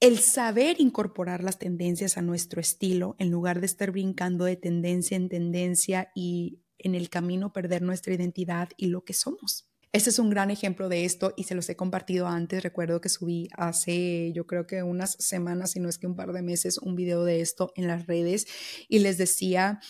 el 0.00 0.18
saber 0.18 0.80
incorporar 0.80 1.44
las 1.44 1.58
tendencias 1.58 2.18
a 2.18 2.22
nuestro 2.22 2.60
estilo 2.60 3.14
en 3.18 3.30
lugar 3.30 3.60
de 3.60 3.66
estar 3.66 3.92
brincando 3.92 4.44
de 4.44 4.56
tendencia 4.56 5.16
en 5.16 5.28
tendencia 5.28 6.10
y 6.14 6.60
en 6.78 6.96
el 6.96 7.08
camino 7.08 7.52
perder 7.52 7.82
nuestra 7.82 8.12
identidad 8.12 8.70
y 8.76 8.86
lo 8.86 9.04
que 9.04 9.12
somos. 9.12 9.68
Este 9.92 10.08
es 10.08 10.18
un 10.18 10.30
gran 10.30 10.50
ejemplo 10.50 10.88
de 10.88 11.04
esto 11.04 11.34
y 11.36 11.44
se 11.44 11.54
los 11.54 11.68
he 11.68 11.76
compartido 11.76 12.26
antes. 12.26 12.62
Recuerdo 12.62 13.02
que 13.02 13.10
subí 13.10 13.48
hace, 13.56 14.32
yo 14.34 14.46
creo 14.46 14.66
que 14.66 14.82
unas 14.82 15.12
semanas, 15.18 15.72
si 15.72 15.80
no 15.80 15.88
es 15.90 15.98
que 15.98 16.06
un 16.06 16.16
par 16.16 16.32
de 16.32 16.40
meses, 16.40 16.78
un 16.78 16.96
video 16.96 17.24
de 17.24 17.42
esto 17.42 17.72
en 17.76 17.86
las 17.86 18.06
redes 18.06 18.46
y 18.88 19.00
les 19.00 19.18
decía 19.18 19.80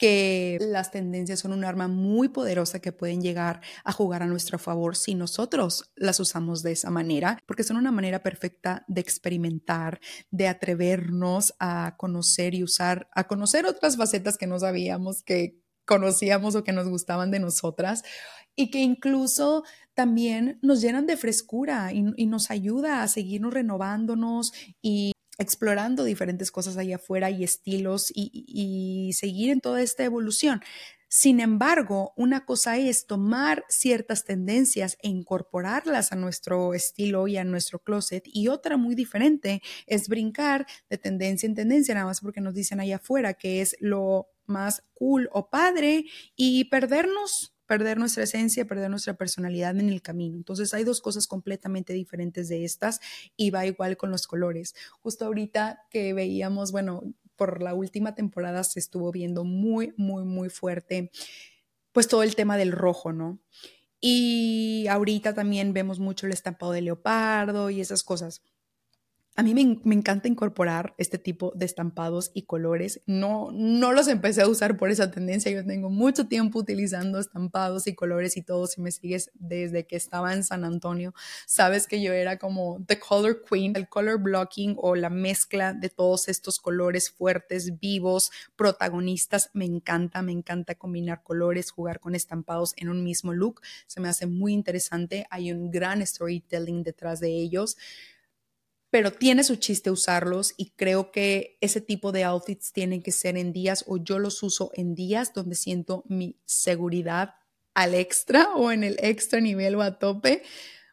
que 0.00 0.56
las 0.62 0.90
tendencias 0.90 1.40
son 1.40 1.52
un 1.52 1.62
arma 1.62 1.86
muy 1.86 2.30
poderosa 2.30 2.80
que 2.80 2.90
pueden 2.90 3.20
llegar 3.20 3.60
a 3.84 3.92
jugar 3.92 4.22
a 4.22 4.26
nuestro 4.26 4.58
favor 4.58 4.96
si 4.96 5.14
nosotros 5.14 5.92
las 5.94 6.18
usamos 6.20 6.62
de 6.62 6.72
esa 6.72 6.88
manera, 6.88 7.38
porque 7.44 7.64
son 7.64 7.76
una 7.76 7.92
manera 7.92 8.22
perfecta 8.22 8.82
de 8.88 9.02
experimentar, 9.02 10.00
de 10.30 10.48
atrevernos 10.48 11.54
a 11.60 11.96
conocer 11.98 12.54
y 12.54 12.64
usar, 12.64 13.10
a 13.14 13.24
conocer 13.24 13.66
otras 13.66 13.98
facetas 13.98 14.38
que 14.38 14.46
no 14.46 14.58
sabíamos 14.58 15.22
que 15.22 15.60
conocíamos 15.84 16.54
o 16.54 16.64
que 16.64 16.72
nos 16.72 16.88
gustaban 16.88 17.30
de 17.30 17.40
nosotras 17.40 18.02
y 18.56 18.70
que 18.70 18.78
incluso 18.78 19.64
también 19.92 20.58
nos 20.62 20.80
llenan 20.80 21.06
de 21.06 21.18
frescura 21.18 21.92
y, 21.92 22.06
y 22.16 22.24
nos 22.24 22.50
ayuda 22.50 23.02
a 23.02 23.08
seguirnos 23.08 23.52
renovándonos 23.52 24.54
y 24.80 25.12
explorando 25.40 26.04
diferentes 26.04 26.50
cosas 26.50 26.76
allá 26.76 26.96
afuera 26.96 27.30
y 27.30 27.42
estilos 27.42 28.12
y, 28.14 29.10
seguir 29.14 29.50
en 29.50 29.60
toda 29.60 29.82
esta 29.82 30.04
evolución. 30.04 30.60
Sin 31.08 31.40
embargo, 31.40 32.12
una 32.16 32.44
cosa 32.44 32.76
es 32.76 33.06
tomar 33.06 33.64
ciertas 33.68 34.24
tendencias 34.24 34.96
e 35.02 35.08
incorporarlas 35.08 36.12
a 36.12 36.16
nuestro 36.16 36.74
estilo 36.74 37.26
y 37.26 37.36
a 37.36 37.42
nuestro 37.44 37.80
closet 37.80 38.22
y 38.26 38.46
otra 38.46 38.76
muy 38.76 38.94
diferente 38.94 39.60
es 39.86 40.08
brincar 40.08 40.66
de 40.88 40.98
tendencia 40.98 41.48
en 41.48 41.56
tendencia, 41.56 41.94
nada 41.94 42.06
más 42.06 42.20
porque 42.20 42.40
nos 42.40 42.54
dicen 42.54 42.78
allá 42.78 42.96
afuera 42.96 43.34
que 43.34 43.60
es 43.60 43.76
lo 43.80 44.28
más 44.46 44.84
cool 44.94 45.28
o 45.32 45.50
padre 45.50 46.04
y 46.36 46.64
perdernos 46.66 47.54
perder 47.70 47.98
nuestra 47.98 48.24
esencia, 48.24 48.66
perder 48.66 48.90
nuestra 48.90 49.14
personalidad 49.14 49.78
en 49.78 49.90
el 49.90 50.02
camino. 50.02 50.36
Entonces 50.36 50.74
hay 50.74 50.82
dos 50.82 51.00
cosas 51.00 51.28
completamente 51.28 51.92
diferentes 51.92 52.48
de 52.48 52.64
estas 52.64 52.98
y 53.36 53.50
va 53.50 53.64
igual 53.64 53.96
con 53.96 54.10
los 54.10 54.26
colores. 54.26 54.74
Justo 54.98 55.24
ahorita 55.24 55.86
que 55.88 56.12
veíamos, 56.12 56.72
bueno, 56.72 57.04
por 57.36 57.62
la 57.62 57.72
última 57.72 58.16
temporada 58.16 58.64
se 58.64 58.80
estuvo 58.80 59.12
viendo 59.12 59.44
muy, 59.44 59.94
muy, 59.96 60.24
muy 60.24 60.48
fuerte, 60.48 61.12
pues 61.92 62.08
todo 62.08 62.24
el 62.24 62.34
tema 62.34 62.56
del 62.56 62.72
rojo, 62.72 63.12
¿no? 63.12 63.38
Y 64.00 64.88
ahorita 64.88 65.32
también 65.32 65.72
vemos 65.72 66.00
mucho 66.00 66.26
el 66.26 66.32
estampado 66.32 66.72
de 66.72 66.82
leopardo 66.82 67.70
y 67.70 67.80
esas 67.80 68.02
cosas. 68.02 68.42
A 69.36 69.42
mí 69.42 69.54
me, 69.54 69.94
encanta 69.94 70.28
incorporar 70.28 70.92
este 70.98 71.16
tipo 71.16 71.52
de 71.54 71.64
estampados 71.64 72.32
y 72.34 72.42
colores. 72.42 73.00
No, 73.06 73.50
no 73.52 73.92
los 73.92 74.08
empecé 74.08 74.42
a 74.42 74.48
usar 74.48 74.76
por 74.76 74.90
esa 74.90 75.10
tendencia. 75.12 75.50
Yo 75.52 75.64
tengo 75.64 75.88
mucho 75.88 76.26
tiempo 76.26 76.58
utilizando 76.58 77.18
estampados 77.18 77.86
y 77.86 77.94
colores 77.94 78.36
y 78.36 78.42
todo. 78.42 78.66
Si 78.66 78.80
me 78.80 78.90
sigues 78.90 79.30
desde 79.34 79.86
que 79.86 79.94
estaba 79.94 80.34
en 80.34 80.42
San 80.42 80.64
Antonio, 80.64 81.14
sabes 81.46 81.86
que 81.86 82.02
yo 82.02 82.12
era 82.12 82.38
como 82.38 82.84
the 82.86 82.98
color 82.98 83.44
queen, 83.48 83.76
el 83.76 83.88
color 83.88 84.20
blocking 84.20 84.74
o 84.76 84.96
la 84.96 85.10
mezcla 85.10 85.72
de 85.72 85.88
todos 85.88 86.28
estos 86.28 86.58
colores 86.58 87.08
fuertes, 87.08 87.78
vivos, 87.78 88.32
protagonistas. 88.56 89.50
Me 89.54 89.64
encanta, 89.64 90.22
me 90.22 90.32
encanta 90.32 90.74
combinar 90.74 91.22
colores, 91.22 91.70
jugar 91.70 92.00
con 92.00 92.16
estampados 92.16 92.74
en 92.76 92.88
un 92.88 93.04
mismo 93.04 93.32
look. 93.32 93.62
Se 93.86 94.00
me 94.00 94.08
hace 94.08 94.26
muy 94.26 94.52
interesante. 94.52 95.26
Hay 95.30 95.52
un 95.52 95.70
gran 95.70 96.04
storytelling 96.04 96.82
detrás 96.82 97.20
de 97.20 97.30
ellos 97.30 97.76
pero 98.90 99.12
tiene 99.12 99.44
su 99.44 99.56
chiste 99.56 99.90
usarlos 99.90 100.54
y 100.56 100.70
creo 100.70 101.12
que 101.12 101.56
ese 101.60 101.80
tipo 101.80 102.12
de 102.12 102.24
outfits 102.24 102.72
tienen 102.72 103.02
que 103.02 103.12
ser 103.12 103.36
en 103.36 103.52
días 103.52 103.84
o 103.86 103.98
yo 103.98 104.18
los 104.18 104.42
uso 104.42 104.72
en 104.74 104.94
días 104.94 105.32
donde 105.32 105.54
siento 105.54 106.04
mi 106.08 106.40
seguridad 106.44 107.34
al 107.74 107.94
extra 107.94 108.52
o 108.54 108.72
en 108.72 108.82
el 108.82 108.96
extra 109.00 109.40
nivel 109.40 109.76
o 109.76 109.82
a 109.82 109.98
tope, 109.98 110.42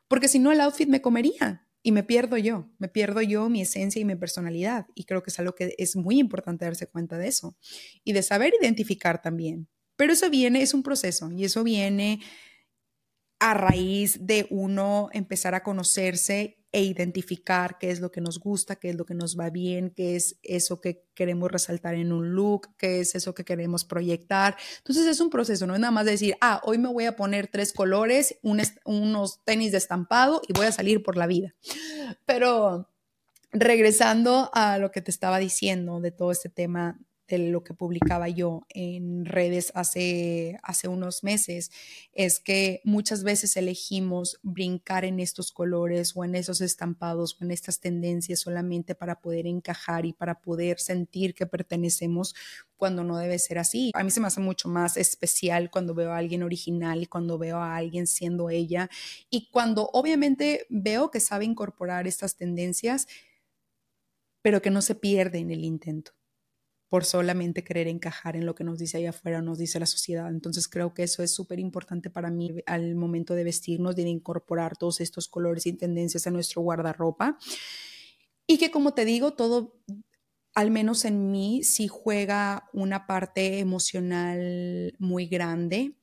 porque 0.07 0.27
si 0.27 0.37
no 0.39 0.51
el 0.51 0.61
outfit 0.61 0.87
me 0.87 1.01
comería 1.01 1.67
y 1.81 1.91
me 1.91 2.03
pierdo 2.03 2.37
yo, 2.37 2.69
me 2.77 2.87
pierdo 2.87 3.21
yo 3.21 3.49
mi 3.49 3.61
esencia 3.61 3.99
y 3.99 4.05
mi 4.05 4.15
personalidad 4.15 4.85
y 4.93 5.05
creo 5.05 5.23
que 5.23 5.31
es 5.31 5.39
algo 5.39 5.55
que 5.55 5.73
es 5.77 5.95
muy 5.95 6.19
importante 6.19 6.65
darse 6.65 6.87
cuenta 6.87 7.17
de 7.17 7.27
eso 7.27 7.57
y 8.03 8.13
de 8.13 8.21
saber 8.21 8.53
identificar 8.61 9.21
también. 9.21 9.67
Pero 9.95 10.13
eso 10.13 10.29
viene, 10.29 10.61
es 10.61 10.75
un 10.75 10.83
proceso 10.83 11.31
y 11.31 11.45
eso 11.45 11.63
viene 11.63 12.19
a 13.39 13.53
raíz 13.55 14.25
de 14.25 14.47
uno 14.49 15.09
empezar 15.13 15.55
a 15.55 15.63
conocerse 15.63 16.56
e 16.71 16.83
identificar 16.83 17.77
qué 17.77 17.91
es 17.91 17.99
lo 17.99 18.11
que 18.11 18.21
nos 18.21 18.39
gusta, 18.39 18.75
qué 18.75 18.89
es 18.89 18.95
lo 18.95 19.05
que 19.05 19.13
nos 19.13 19.39
va 19.39 19.49
bien, 19.49 19.89
qué 19.89 20.15
es 20.15 20.37
eso 20.43 20.81
que 20.81 21.05
queremos 21.13 21.51
resaltar 21.51 21.95
en 21.95 22.11
un 22.11 22.33
look, 22.33 22.75
qué 22.77 22.99
es 22.99 23.15
eso 23.15 23.33
que 23.33 23.45
queremos 23.45 23.85
proyectar. 23.85 24.57
Entonces 24.79 25.05
es 25.07 25.19
un 25.19 25.29
proceso, 25.29 25.65
no 25.65 25.73
es 25.73 25.79
nada 25.79 25.91
más 25.91 26.05
decir, 26.05 26.35
ah, 26.41 26.61
hoy 26.63 26.77
me 26.77 26.91
voy 26.91 27.05
a 27.05 27.15
poner 27.15 27.47
tres 27.47 27.73
colores, 27.73 28.37
unos 28.43 29.43
tenis 29.45 29.71
de 29.71 29.77
estampado 29.77 30.41
y 30.47 30.53
voy 30.53 30.65
a 30.65 30.71
salir 30.71 31.03
por 31.03 31.17
la 31.17 31.27
vida. 31.27 31.55
Pero 32.25 32.89
regresando 33.51 34.49
a 34.53 34.77
lo 34.77 34.91
que 34.91 35.01
te 35.01 35.11
estaba 35.11 35.39
diciendo 35.39 36.01
de 36.01 36.11
todo 36.11 36.31
este 36.31 36.49
tema 36.49 36.99
de 37.27 37.37
lo 37.37 37.63
que 37.63 37.73
publicaba 37.73 38.29
yo 38.29 38.61
en 38.69 39.25
redes 39.25 39.71
hace, 39.75 40.59
hace 40.63 40.87
unos 40.87 41.23
meses, 41.23 41.71
es 42.13 42.39
que 42.39 42.81
muchas 42.83 43.23
veces 43.23 43.57
elegimos 43.57 44.39
brincar 44.43 45.05
en 45.05 45.19
estos 45.19 45.51
colores 45.51 46.13
o 46.15 46.23
en 46.23 46.35
esos 46.35 46.61
estampados 46.61 47.37
o 47.39 47.43
en 47.43 47.51
estas 47.51 47.79
tendencias 47.79 48.39
solamente 48.39 48.95
para 48.95 49.19
poder 49.19 49.47
encajar 49.47 50.05
y 50.05 50.13
para 50.13 50.41
poder 50.41 50.79
sentir 50.79 51.33
que 51.33 51.45
pertenecemos 51.45 52.35
cuando 52.77 53.03
no 53.03 53.17
debe 53.17 53.39
ser 53.39 53.57
así. 53.57 53.91
A 53.95 54.03
mí 54.03 54.11
se 54.11 54.19
me 54.19 54.27
hace 54.27 54.39
mucho 54.39 54.69
más 54.69 54.97
especial 54.97 55.69
cuando 55.71 55.95
veo 55.95 56.11
a 56.11 56.17
alguien 56.17 56.43
original 56.43 57.07
cuando 57.09 57.37
veo 57.37 57.57
a 57.57 57.75
alguien 57.75 58.07
siendo 58.07 58.49
ella 58.49 58.89
y 59.29 59.49
cuando 59.49 59.89
obviamente 59.93 60.65
veo 60.69 61.11
que 61.11 61.19
sabe 61.19 61.45
incorporar 61.45 62.07
estas 62.07 62.35
tendencias, 62.35 63.07
pero 64.41 64.61
que 64.61 64.69
no 64.69 64.81
se 64.81 64.95
pierde 64.95 65.39
en 65.39 65.51
el 65.51 65.63
intento 65.63 66.16
por 66.89 67.03
solamente 67.03 67.63
querer 67.63 67.87
encajar 67.87 68.35
en 68.35 68.45
lo 68.45 68.55
que 68.55 68.63
nos 68.63 68.77
dice 68.77 68.97
allá 68.97 69.09
afuera, 69.09 69.41
nos 69.41 69.57
dice 69.57 69.79
la 69.79 69.85
sociedad. 69.85 70.29
Entonces 70.29 70.67
creo 70.67 70.93
que 70.93 71.03
eso 71.03 71.21
es 71.21 71.31
súper 71.31 71.59
importante 71.59 72.09
para 72.09 72.29
mí 72.31 72.55
al 72.65 72.95
momento 72.95 73.33
de 73.33 73.43
vestirnos, 73.43 73.95
de 73.95 74.03
incorporar 74.03 74.77
todos 74.77 75.01
estos 75.01 75.27
colores 75.27 75.65
y 75.65 75.73
tendencias 75.73 76.27
a 76.27 76.31
nuestro 76.31 76.61
guardarropa. 76.61 77.37
Y 78.45 78.57
que 78.57 78.71
como 78.71 78.93
te 78.93 79.03
digo, 79.03 79.33
todo 79.33 79.81
al 80.55 80.71
menos 80.71 81.05
en 81.05 81.29
mí, 81.29 81.61
sí 81.63 81.87
juega 81.87 82.67
una 82.73 83.05
parte 83.05 83.59
emocional 83.59 84.95
muy 84.97 85.27
grande 85.27 85.93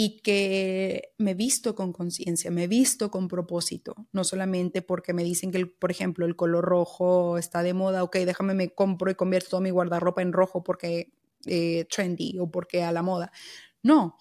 y 0.00 0.20
que 0.20 1.12
me 1.18 1.34
visto 1.34 1.74
con 1.74 1.92
conciencia, 1.92 2.52
me 2.52 2.68
visto 2.68 3.10
con 3.10 3.26
propósito, 3.26 4.06
no 4.12 4.22
solamente 4.22 4.80
porque 4.80 5.12
me 5.12 5.24
dicen 5.24 5.50
que, 5.50 5.66
por 5.66 5.90
ejemplo, 5.90 6.24
el 6.24 6.36
color 6.36 6.64
rojo 6.64 7.36
está 7.36 7.64
de 7.64 7.74
moda, 7.74 8.04
ok, 8.04 8.18
déjame 8.18 8.54
me 8.54 8.72
compro 8.72 9.10
y 9.10 9.16
convierto 9.16 9.50
todo 9.50 9.60
mi 9.60 9.70
guardarropa 9.70 10.22
en 10.22 10.32
rojo 10.32 10.62
porque 10.62 11.10
eh, 11.46 11.84
trendy 11.90 12.38
o 12.38 12.48
porque 12.48 12.84
a 12.84 12.92
la 12.92 13.02
moda. 13.02 13.32
No, 13.82 14.16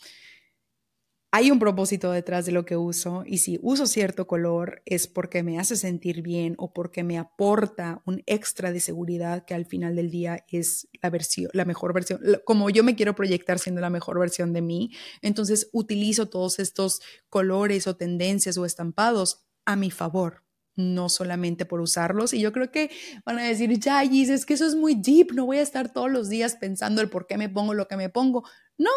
hay 1.32 1.52
un 1.52 1.60
propósito 1.60 2.12
detrás 2.12 2.46
de 2.46 2.54
lo 2.54 2.66
que 2.66 2.78
uso 2.78 3.24
y 3.26 3.40
si 3.40 3.60
uso 3.62 3.86
cierto 3.86 4.28
color 4.28 4.82
es 4.86 5.08
porque 5.08 5.44
me 5.44 5.60
hace 5.60 5.76
sentir 5.76 6.22
bien 6.22 6.56
o 6.58 6.74
porque 6.74 7.04
me 7.04 7.18
aporta 7.18 8.02
un 8.06 8.24
extra 8.26 8.72
de 8.72 8.80
seguridad 8.80 9.44
que 9.46 9.54
al 9.54 9.66
final 9.66 9.96
del 9.96 10.10
día 10.10 10.46
es 10.48 10.88
la 11.02 11.10
versión, 11.10 11.52
la 11.54 11.66
mejor 11.66 11.94
versión, 11.94 12.22
como 12.46 12.70
yo 12.70 12.84
me 12.84 12.96
quiero 12.96 13.14
proyectar 13.14 13.60
siendo 13.60 13.82
la 13.82 13.90
mejor 13.90 14.20
versión 14.20 14.54
de 14.54 14.62
mí, 14.62 14.92
entonces 15.22 15.70
utilizo 15.74 16.30
todos 16.30 16.60
estos 16.60 17.02
colores 17.30 17.88
o 17.88 17.98
tendencias 17.98 18.58
o 18.58 18.66
estampados 18.66 19.46
a 19.66 19.76
mi 19.76 19.92
favor, 19.92 20.44
no 20.78 21.10
solamente 21.10 21.66
por 21.66 21.82
usarlos. 21.82 22.34
Y 22.34 22.40
yo 22.40 22.54
creo 22.54 22.72
que 22.72 22.90
van 23.26 23.38
a 23.40 23.44
decir, 23.44 23.78
ya, 23.80 24.02
es 24.04 24.46
que 24.46 24.54
eso 24.54 24.66
es 24.66 24.76
muy 24.76 24.96
deep, 24.96 25.34
no 25.34 25.46
voy 25.46 25.58
a 25.58 25.62
estar 25.62 25.92
todos 25.92 26.10
los 26.10 26.30
días 26.30 26.56
pensando 26.56 27.02
el 27.02 27.10
por 27.10 27.28
qué 27.28 27.38
me 27.38 27.50
pongo 27.50 27.74
lo 27.74 27.88
que 27.88 27.98
me 27.98 28.10
pongo. 28.10 28.44
No, 28.78 28.92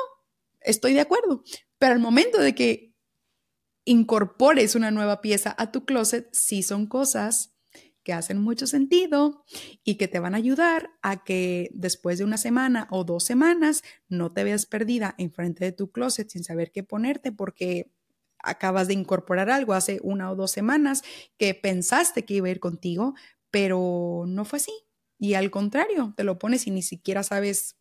estoy 0.61 0.95
de 0.95 1.01
acuerdo, 1.01 1.43
pero 1.81 1.95
al 1.95 1.99
momento 1.99 2.39
de 2.39 2.55
que 2.55 2.95
incorpores 3.87 4.75
una 4.75 4.91
nueva 4.91 5.23
pieza 5.23 5.55
a 5.59 5.73
tu 5.73 5.85
closet, 5.85 6.29
sí 6.31 6.63
son 6.63 6.87
cosas 6.87 7.57
que 8.05 8.13
hacen 8.13 8.39
mucho 8.39 8.67
sentido 8.67 9.45
y 9.83 9.97
que 9.97 10.07
te 10.07 10.21
van 10.21 10.35
a 10.35 10.39
ayudar 10.39 10.91
a 11.03 11.25
que 11.25 11.71
después 11.73 12.19
de 12.19 12.25
una 12.25 12.37
semana 12.37 12.87
o 12.91 13.05
dos 13.05 13.25
semanas 13.25 13.83
no 14.09 14.31
te 14.31 14.45
veas 14.45 14.67
perdida 14.67 15.15
enfrente 15.19 15.65
de 15.65 15.73
tu 15.73 15.91
closet 15.91 16.29
sin 16.29 16.45
saber 16.45 16.71
qué 16.71 16.83
ponerte 16.83 17.33
porque 17.33 17.91
acabas 18.39 18.87
de 18.87 18.95
incorporar 18.95 19.51
algo 19.51 19.73
hace 19.73 20.01
una 20.03 20.31
o 20.31 20.37
dos 20.37 20.51
semanas 20.51 21.03
que 21.39 21.55
pensaste 21.55 22.27
que 22.27 22.35
iba 22.35 22.49
a 22.49 22.53
ir 22.53 22.61
contigo, 22.61 23.15
pero 23.51 24.25
no 24.27 24.45
fue 24.45 24.59
así. 24.59 24.73
Y 25.19 25.35
al 25.35 25.51
contrario, 25.51 26.13
te 26.17 26.25
lo 26.25 26.39
pones 26.39 26.67
y 26.67 26.71
ni 26.71 26.83
siquiera 26.83 27.23
sabes 27.23 27.80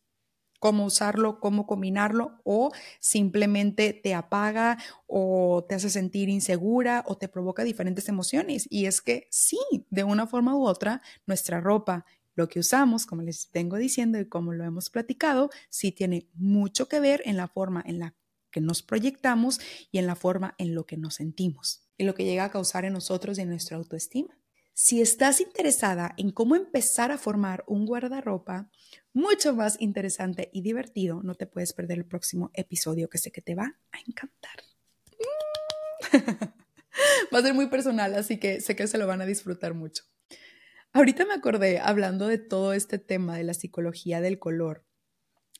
cómo 0.60 0.84
usarlo, 0.84 1.40
cómo 1.40 1.66
combinarlo 1.66 2.40
o 2.44 2.70
simplemente 3.00 3.92
te 3.92 4.14
apaga 4.14 4.78
o 5.08 5.64
te 5.68 5.74
hace 5.74 5.90
sentir 5.90 6.28
insegura 6.28 7.02
o 7.06 7.16
te 7.16 7.28
provoca 7.28 7.64
diferentes 7.64 8.08
emociones. 8.08 8.68
Y 8.70 8.86
es 8.86 9.00
que 9.00 9.26
sí, 9.30 9.58
de 9.90 10.04
una 10.04 10.28
forma 10.28 10.54
u 10.54 10.64
otra, 10.66 11.02
nuestra 11.26 11.60
ropa, 11.60 12.04
lo 12.36 12.48
que 12.48 12.60
usamos, 12.60 13.06
como 13.06 13.22
les 13.22 13.50
vengo 13.52 13.76
diciendo 13.76 14.20
y 14.20 14.28
como 14.28 14.52
lo 14.52 14.64
hemos 14.64 14.90
platicado, 14.90 15.50
sí 15.68 15.90
tiene 15.90 16.28
mucho 16.34 16.88
que 16.88 17.00
ver 17.00 17.22
en 17.24 17.36
la 17.36 17.48
forma 17.48 17.82
en 17.84 17.98
la 17.98 18.14
que 18.50 18.60
nos 18.60 18.82
proyectamos 18.82 19.60
y 19.90 19.98
en 19.98 20.06
la 20.06 20.14
forma 20.14 20.54
en 20.58 20.74
lo 20.74 20.86
que 20.86 20.96
nos 20.96 21.14
sentimos, 21.14 21.88
en 21.98 22.06
lo 22.06 22.14
que 22.14 22.24
llega 22.24 22.44
a 22.44 22.50
causar 22.50 22.84
en 22.84 22.92
nosotros 22.92 23.38
y 23.38 23.42
en 23.42 23.48
nuestra 23.48 23.76
autoestima. 23.76 24.38
Si 24.72 25.02
estás 25.02 25.40
interesada 25.40 26.14
en 26.16 26.30
cómo 26.30 26.56
empezar 26.56 27.12
a 27.12 27.18
formar 27.18 27.64
un 27.66 27.84
guardarropa 27.84 28.70
mucho 29.12 29.54
más 29.54 29.80
interesante 29.80 30.50
y 30.52 30.62
divertido, 30.62 31.22
no 31.22 31.34
te 31.34 31.46
puedes 31.46 31.72
perder 31.72 31.98
el 31.98 32.06
próximo 32.06 32.50
episodio 32.54 33.08
que 33.08 33.18
sé 33.18 33.32
que 33.32 33.42
te 33.42 33.54
va 33.54 33.76
a 33.92 33.98
encantar. 34.06 34.62
va 37.34 37.38
a 37.38 37.42
ser 37.42 37.54
muy 37.54 37.66
personal, 37.66 38.14
así 38.14 38.38
que 38.38 38.60
sé 38.60 38.76
que 38.76 38.86
se 38.86 38.98
lo 38.98 39.06
van 39.06 39.20
a 39.20 39.26
disfrutar 39.26 39.74
mucho. 39.74 40.04
Ahorita 40.92 41.24
me 41.24 41.34
acordé, 41.34 41.78
hablando 41.78 42.26
de 42.26 42.38
todo 42.38 42.72
este 42.72 42.98
tema 42.98 43.36
de 43.36 43.44
la 43.44 43.54
psicología 43.54 44.20
del 44.20 44.38
color, 44.38 44.84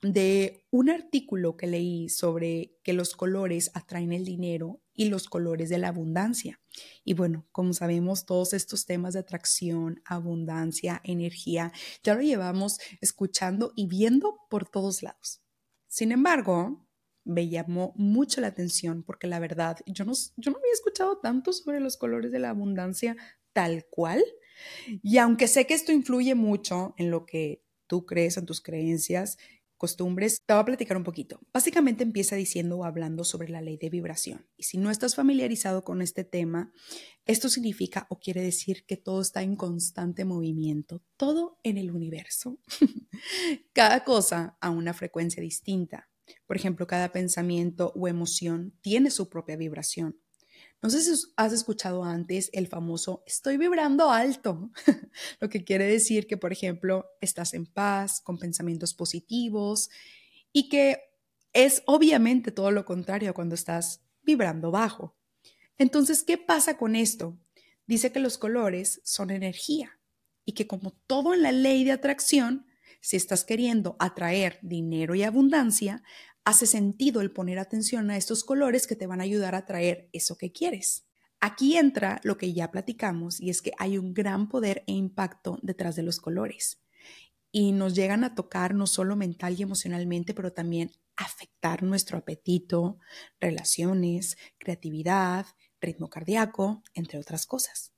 de 0.02 0.66
un 0.70 0.90
artículo 0.90 1.56
que 1.56 1.66
leí 1.66 2.08
sobre 2.08 2.78
que 2.82 2.94
los 2.94 3.14
colores 3.14 3.70
atraen 3.74 4.12
el 4.12 4.24
dinero 4.24 4.80
y 5.00 5.08
los 5.08 5.30
colores 5.30 5.70
de 5.70 5.78
la 5.78 5.88
abundancia. 5.88 6.60
Y 7.06 7.14
bueno, 7.14 7.48
como 7.52 7.72
sabemos, 7.72 8.26
todos 8.26 8.52
estos 8.52 8.84
temas 8.84 9.14
de 9.14 9.20
atracción, 9.20 10.02
abundancia, 10.04 11.00
energía, 11.04 11.72
ya 12.04 12.14
lo 12.14 12.20
llevamos 12.20 12.78
escuchando 13.00 13.72
y 13.74 13.86
viendo 13.86 14.40
por 14.50 14.68
todos 14.68 15.02
lados. 15.02 15.40
Sin 15.88 16.12
embargo, 16.12 16.86
me 17.24 17.48
llamó 17.48 17.94
mucho 17.96 18.42
la 18.42 18.48
atención 18.48 19.02
porque 19.02 19.26
la 19.26 19.38
verdad, 19.38 19.78
yo 19.86 20.04
no, 20.04 20.12
yo 20.36 20.50
no 20.50 20.58
había 20.58 20.72
escuchado 20.74 21.16
tanto 21.16 21.54
sobre 21.54 21.80
los 21.80 21.96
colores 21.96 22.30
de 22.30 22.40
la 22.40 22.50
abundancia 22.50 23.16
tal 23.54 23.86
cual. 23.88 24.22
Y 25.02 25.16
aunque 25.16 25.48
sé 25.48 25.66
que 25.66 25.72
esto 25.72 25.92
influye 25.92 26.34
mucho 26.34 26.92
en 26.98 27.10
lo 27.10 27.24
que 27.24 27.64
tú 27.86 28.04
crees, 28.04 28.36
en 28.36 28.44
tus 28.44 28.60
creencias, 28.60 29.38
costumbres, 29.80 30.42
te 30.44 30.52
voy 30.52 30.60
a 30.60 30.66
platicar 30.66 30.98
un 30.98 31.04
poquito. 31.04 31.40
Básicamente 31.54 32.02
empieza 32.04 32.36
diciendo 32.36 32.76
o 32.76 32.84
hablando 32.84 33.24
sobre 33.24 33.48
la 33.48 33.62
ley 33.62 33.78
de 33.78 33.88
vibración. 33.88 34.46
Y 34.58 34.64
si 34.64 34.76
no 34.76 34.90
estás 34.90 35.14
familiarizado 35.14 35.84
con 35.84 36.02
este 36.02 36.22
tema, 36.22 36.70
esto 37.24 37.48
significa 37.48 38.06
o 38.10 38.20
quiere 38.20 38.42
decir 38.42 38.84
que 38.84 38.98
todo 38.98 39.22
está 39.22 39.42
en 39.42 39.56
constante 39.56 40.26
movimiento, 40.26 41.02
todo 41.16 41.58
en 41.64 41.78
el 41.78 41.90
universo. 41.90 42.58
cada 43.72 44.04
cosa 44.04 44.58
a 44.60 44.68
una 44.68 44.92
frecuencia 44.92 45.42
distinta. 45.42 46.10
Por 46.46 46.56
ejemplo, 46.56 46.86
cada 46.86 47.10
pensamiento 47.10 47.92
o 47.96 48.06
emoción 48.06 48.74
tiene 48.82 49.10
su 49.10 49.30
propia 49.30 49.56
vibración. 49.56 50.20
No 50.82 50.88
sé 50.88 51.02
si 51.02 51.26
has 51.36 51.52
escuchado 51.52 52.04
antes 52.04 52.48
el 52.54 52.66
famoso 52.66 53.22
estoy 53.26 53.58
vibrando 53.58 54.10
alto, 54.10 54.70
lo 55.40 55.48
que 55.50 55.62
quiere 55.62 55.84
decir 55.84 56.26
que, 56.26 56.38
por 56.38 56.52
ejemplo, 56.52 57.06
estás 57.20 57.52
en 57.52 57.66
paz, 57.66 58.20
con 58.22 58.38
pensamientos 58.38 58.94
positivos 58.94 59.90
y 60.52 60.70
que 60.70 60.98
es 61.52 61.82
obviamente 61.86 62.50
todo 62.50 62.70
lo 62.70 62.84
contrario 62.84 63.34
cuando 63.34 63.54
estás 63.54 64.02
vibrando 64.22 64.70
bajo. 64.70 65.16
Entonces, 65.76 66.22
¿qué 66.22 66.38
pasa 66.38 66.78
con 66.78 66.96
esto? 66.96 67.38
Dice 67.86 68.12
que 68.12 68.20
los 68.20 68.38
colores 68.38 69.00
son 69.04 69.30
energía 69.30 69.98
y 70.44 70.52
que 70.52 70.66
como 70.66 70.92
todo 71.06 71.34
en 71.34 71.42
la 71.42 71.52
ley 71.52 71.84
de 71.84 71.92
atracción, 71.92 72.66
si 73.02 73.16
estás 73.16 73.44
queriendo 73.44 73.96
atraer 73.98 74.58
dinero 74.62 75.14
y 75.14 75.24
abundancia, 75.24 76.02
hace 76.50 76.66
sentido 76.66 77.20
el 77.20 77.30
poner 77.30 77.60
atención 77.60 78.10
a 78.10 78.16
estos 78.16 78.42
colores 78.42 78.88
que 78.88 78.96
te 78.96 79.06
van 79.06 79.20
a 79.20 79.24
ayudar 79.24 79.54
a 79.54 79.66
traer 79.66 80.08
eso 80.12 80.36
que 80.36 80.50
quieres. 80.50 81.06
Aquí 81.38 81.76
entra 81.76 82.20
lo 82.24 82.36
que 82.36 82.52
ya 82.52 82.72
platicamos 82.72 83.40
y 83.40 83.50
es 83.50 83.62
que 83.62 83.70
hay 83.78 83.96
un 83.96 84.12
gran 84.12 84.48
poder 84.48 84.82
e 84.88 84.92
impacto 84.92 85.60
detrás 85.62 85.94
de 85.94 86.02
los 86.02 86.18
colores 86.18 86.82
y 87.52 87.70
nos 87.70 87.94
llegan 87.94 88.24
a 88.24 88.34
tocar 88.34 88.74
no 88.74 88.88
solo 88.88 89.14
mental 89.14 89.54
y 89.58 89.62
emocionalmente, 89.62 90.34
pero 90.34 90.52
también 90.52 90.90
afectar 91.16 91.84
nuestro 91.84 92.18
apetito, 92.18 92.98
relaciones, 93.40 94.36
creatividad, 94.58 95.46
ritmo 95.80 96.10
cardíaco, 96.10 96.82
entre 96.94 97.20
otras 97.20 97.46
cosas. 97.46 97.92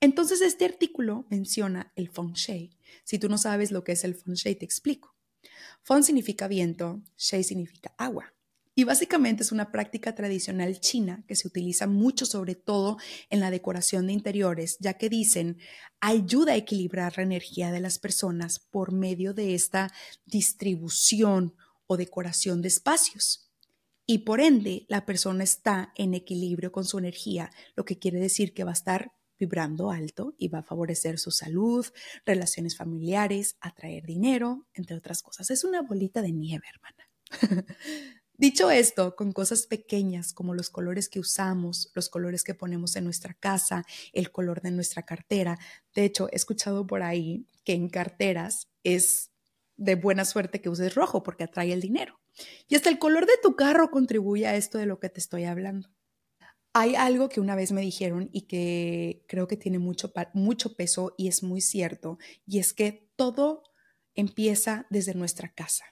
Entonces 0.00 0.42
este 0.42 0.66
artículo 0.66 1.26
menciona 1.30 1.92
el 1.96 2.10
feng 2.10 2.34
shui. 2.34 2.76
Si 3.04 3.18
tú 3.18 3.30
no 3.30 3.38
sabes 3.38 3.70
lo 3.70 3.84
que 3.84 3.92
es 3.92 4.04
el 4.04 4.14
feng 4.14 4.34
shui, 4.34 4.54
te 4.54 4.66
explico. 4.66 5.16
Feng 5.82 6.02
significa 6.02 6.48
viento, 6.48 7.02
Shui 7.16 7.44
significa 7.44 7.94
agua. 7.98 8.32
Y 8.74 8.84
básicamente 8.84 9.42
es 9.42 9.52
una 9.52 9.72
práctica 9.72 10.14
tradicional 10.14 10.80
china 10.80 11.24
que 11.26 11.36
se 11.36 11.46
utiliza 11.46 11.86
mucho 11.86 12.24
sobre 12.24 12.54
todo 12.54 12.96
en 13.28 13.40
la 13.40 13.50
decoración 13.50 14.06
de 14.06 14.12
interiores, 14.12 14.78
ya 14.78 14.94
que 14.94 15.08
dicen 15.08 15.58
ayuda 16.00 16.52
a 16.52 16.56
equilibrar 16.56 17.14
la 17.16 17.24
energía 17.24 17.72
de 17.72 17.80
las 17.80 17.98
personas 17.98 18.58
por 18.58 18.92
medio 18.92 19.34
de 19.34 19.54
esta 19.54 19.92
distribución 20.24 21.54
o 21.86 21.96
decoración 21.96 22.62
de 22.62 22.68
espacios. 22.68 23.50
Y 24.06 24.18
por 24.18 24.40
ende, 24.40 24.86
la 24.88 25.04
persona 25.04 25.44
está 25.44 25.92
en 25.94 26.14
equilibrio 26.14 26.72
con 26.72 26.84
su 26.84 26.98
energía, 26.98 27.50
lo 27.76 27.84
que 27.84 27.98
quiere 27.98 28.18
decir 28.18 28.54
que 28.54 28.64
va 28.64 28.70
a 28.70 28.74
estar 28.74 29.12
vibrando 29.40 29.90
alto 29.90 30.34
y 30.38 30.48
va 30.48 30.60
a 30.60 30.62
favorecer 30.62 31.18
su 31.18 31.32
salud, 31.32 31.84
relaciones 32.24 32.76
familiares, 32.76 33.56
atraer 33.60 34.04
dinero, 34.04 34.68
entre 34.74 34.94
otras 34.94 35.22
cosas. 35.22 35.50
Es 35.50 35.64
una 35.64 35.82
bolita 35.82 36.22
de 36.22 36.30
nieve, 36.30 36.66
hermana. 36.68 37.66
Dicho 38.34 38.70
esto, 38.70 39.16
con 39.16 39.32
cosas 39.32 39.66
pequeñas 39.66 40.32
como 40.32 40.54
los 40.54 40.70
colores 40.70 41.08
que 41.08 41.20
usamos, 41.20 41.90
los 41.94 42.08
colores 42.08 42.42
que 42.42 42.54
ponemos 42.54 42.96
en 42.96 43.04
nuestra 43.04 43.34
casa, 43.34 43.84
el 44.12 44.30
color 44.30 44.62
de 44.62 44.70
nuestra 44.70 45.02
cartera. 45.02 45.58
De 45.94 46.04
hecho, 46.04 46.28
he 46.30 46.36
escuchado 46.36 46.86
por 46.86 47.02
ahí 47.02 47.46
que 47.64 47.74
en 47.74 47.88
carteras 47.88 48.68
es 48.82 49.30
de 49.76 49.94
buena 49.94 50.24
suerte 50.24 50.60
que 50.60 50.70
uses 50.70 50.94
rojo 50.94 51.22
porque 51.22 51.44
atrae 51.44 51.72
el 51.72 51.80
dinero. 51.80 52.20
Y 52.68 52.76
hasta 52.76 52.88
el 52.88 52.98
color 52.98 53.26
de 53.26 53.38
tu 53.42 53.56
carro 53.56 53.90
contribuye 53.90 54.46
a 54.46 54.56
esto 54.56 54.78
de 54.78 54.86
lo 54.86 55.00
que 55.00 55.10
te 55.10 55.20
estoy 55.20 55.44
hablando. 55.44 55.90
Hay 56.72 56.94
algo 56.94 57.28
que 57.28 57.40
una 57.40 57.56
vez 57.56 57.72
me 57.72 57.80
dijeron 57.80 58.30
y 58.32 58.42
que 58.42 59.24
creo 59.28 59.48
que 59.48 59.56
tiene 59.56 59.78
mucho, 59.78 60.12
mucho 60.34 60.76
peso 60.76 61.14
y 61.18 61.28
es 61.28 61.42
muy 61.42 61.60
cierto, 61.60 62.18
y 62.46 62.58
es 62.58 62.72
que 62.72 63.10
todo 63.16 63.64
empieza 64.14 64.86
desde 64.90 65.14
nuestra 65.14 65.52
casa. 65.52 65.84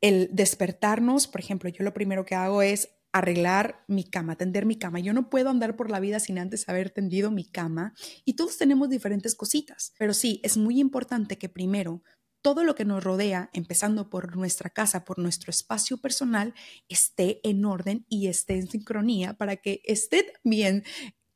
El 0.00 0.30
despertarnos, 0.32 1.26
por 1.28 1.40
ejemplo, 1.40 1.68
yo 1.68 1.84
lo 1.84 1.94
primero 1.94 2.24
que 2.24 2.34
hago 2.34 2.62
es 2.62 2.88
arreglar 3.12 3.84
mi 3.88 4.04
cama, 4.04 4.36
tender 4.36 4.66
mi 4.66 4.76
cama. 4.76 5.00
Yo 5.00 5.12
no 5.12 5.30
puedo 5.30 5.50
andar 5.50 5.76
por 5.76 5.90
la 5.90 6.00
vida 6.00 6.20
sin 6.20 6.38
antes 6.38 6.68
haber 6.68 6.90
tendido 6.90 7.30
mi 7.30 7.44
cama 7.44 7.94
y 8.24 8.34
todos 8.34 8.56
tenemos 8.56 8.88
diferentes 8.88 9.34
cositas. 9.34 9.92
Pero 9.98 10.14
sí, 10.14 10.40
es 10.44 10.56
muy 10.56 10.80
importante 10.80 11.36
que 11.36 11.48
primero 11.48 12.02
todo 12.42 12.64
lo 12.64 12.74
que 12.74 12.84
nos 12.84 13.04
rodea, 13.04 13.50
empezando 13.52 14.10
por 14.10 14.36
nuestra 14.36 14.70
casa, 14.70 15.04
por 15.04 15.18
nuestro 15.18 15.50
espacio 15.50 15.98
personal, 15.98 16.54
esté 16.88 17.40
en 17.42 17.64
orden 17.64 18.06
y 18.08 18.28
esté 18.28 18.54
en 18.54 18.68
sincronía 18.68 19.34
para 19.34 19.56
que 19.56 19.82
esté 19.84 20.32
bien 20.42 20.84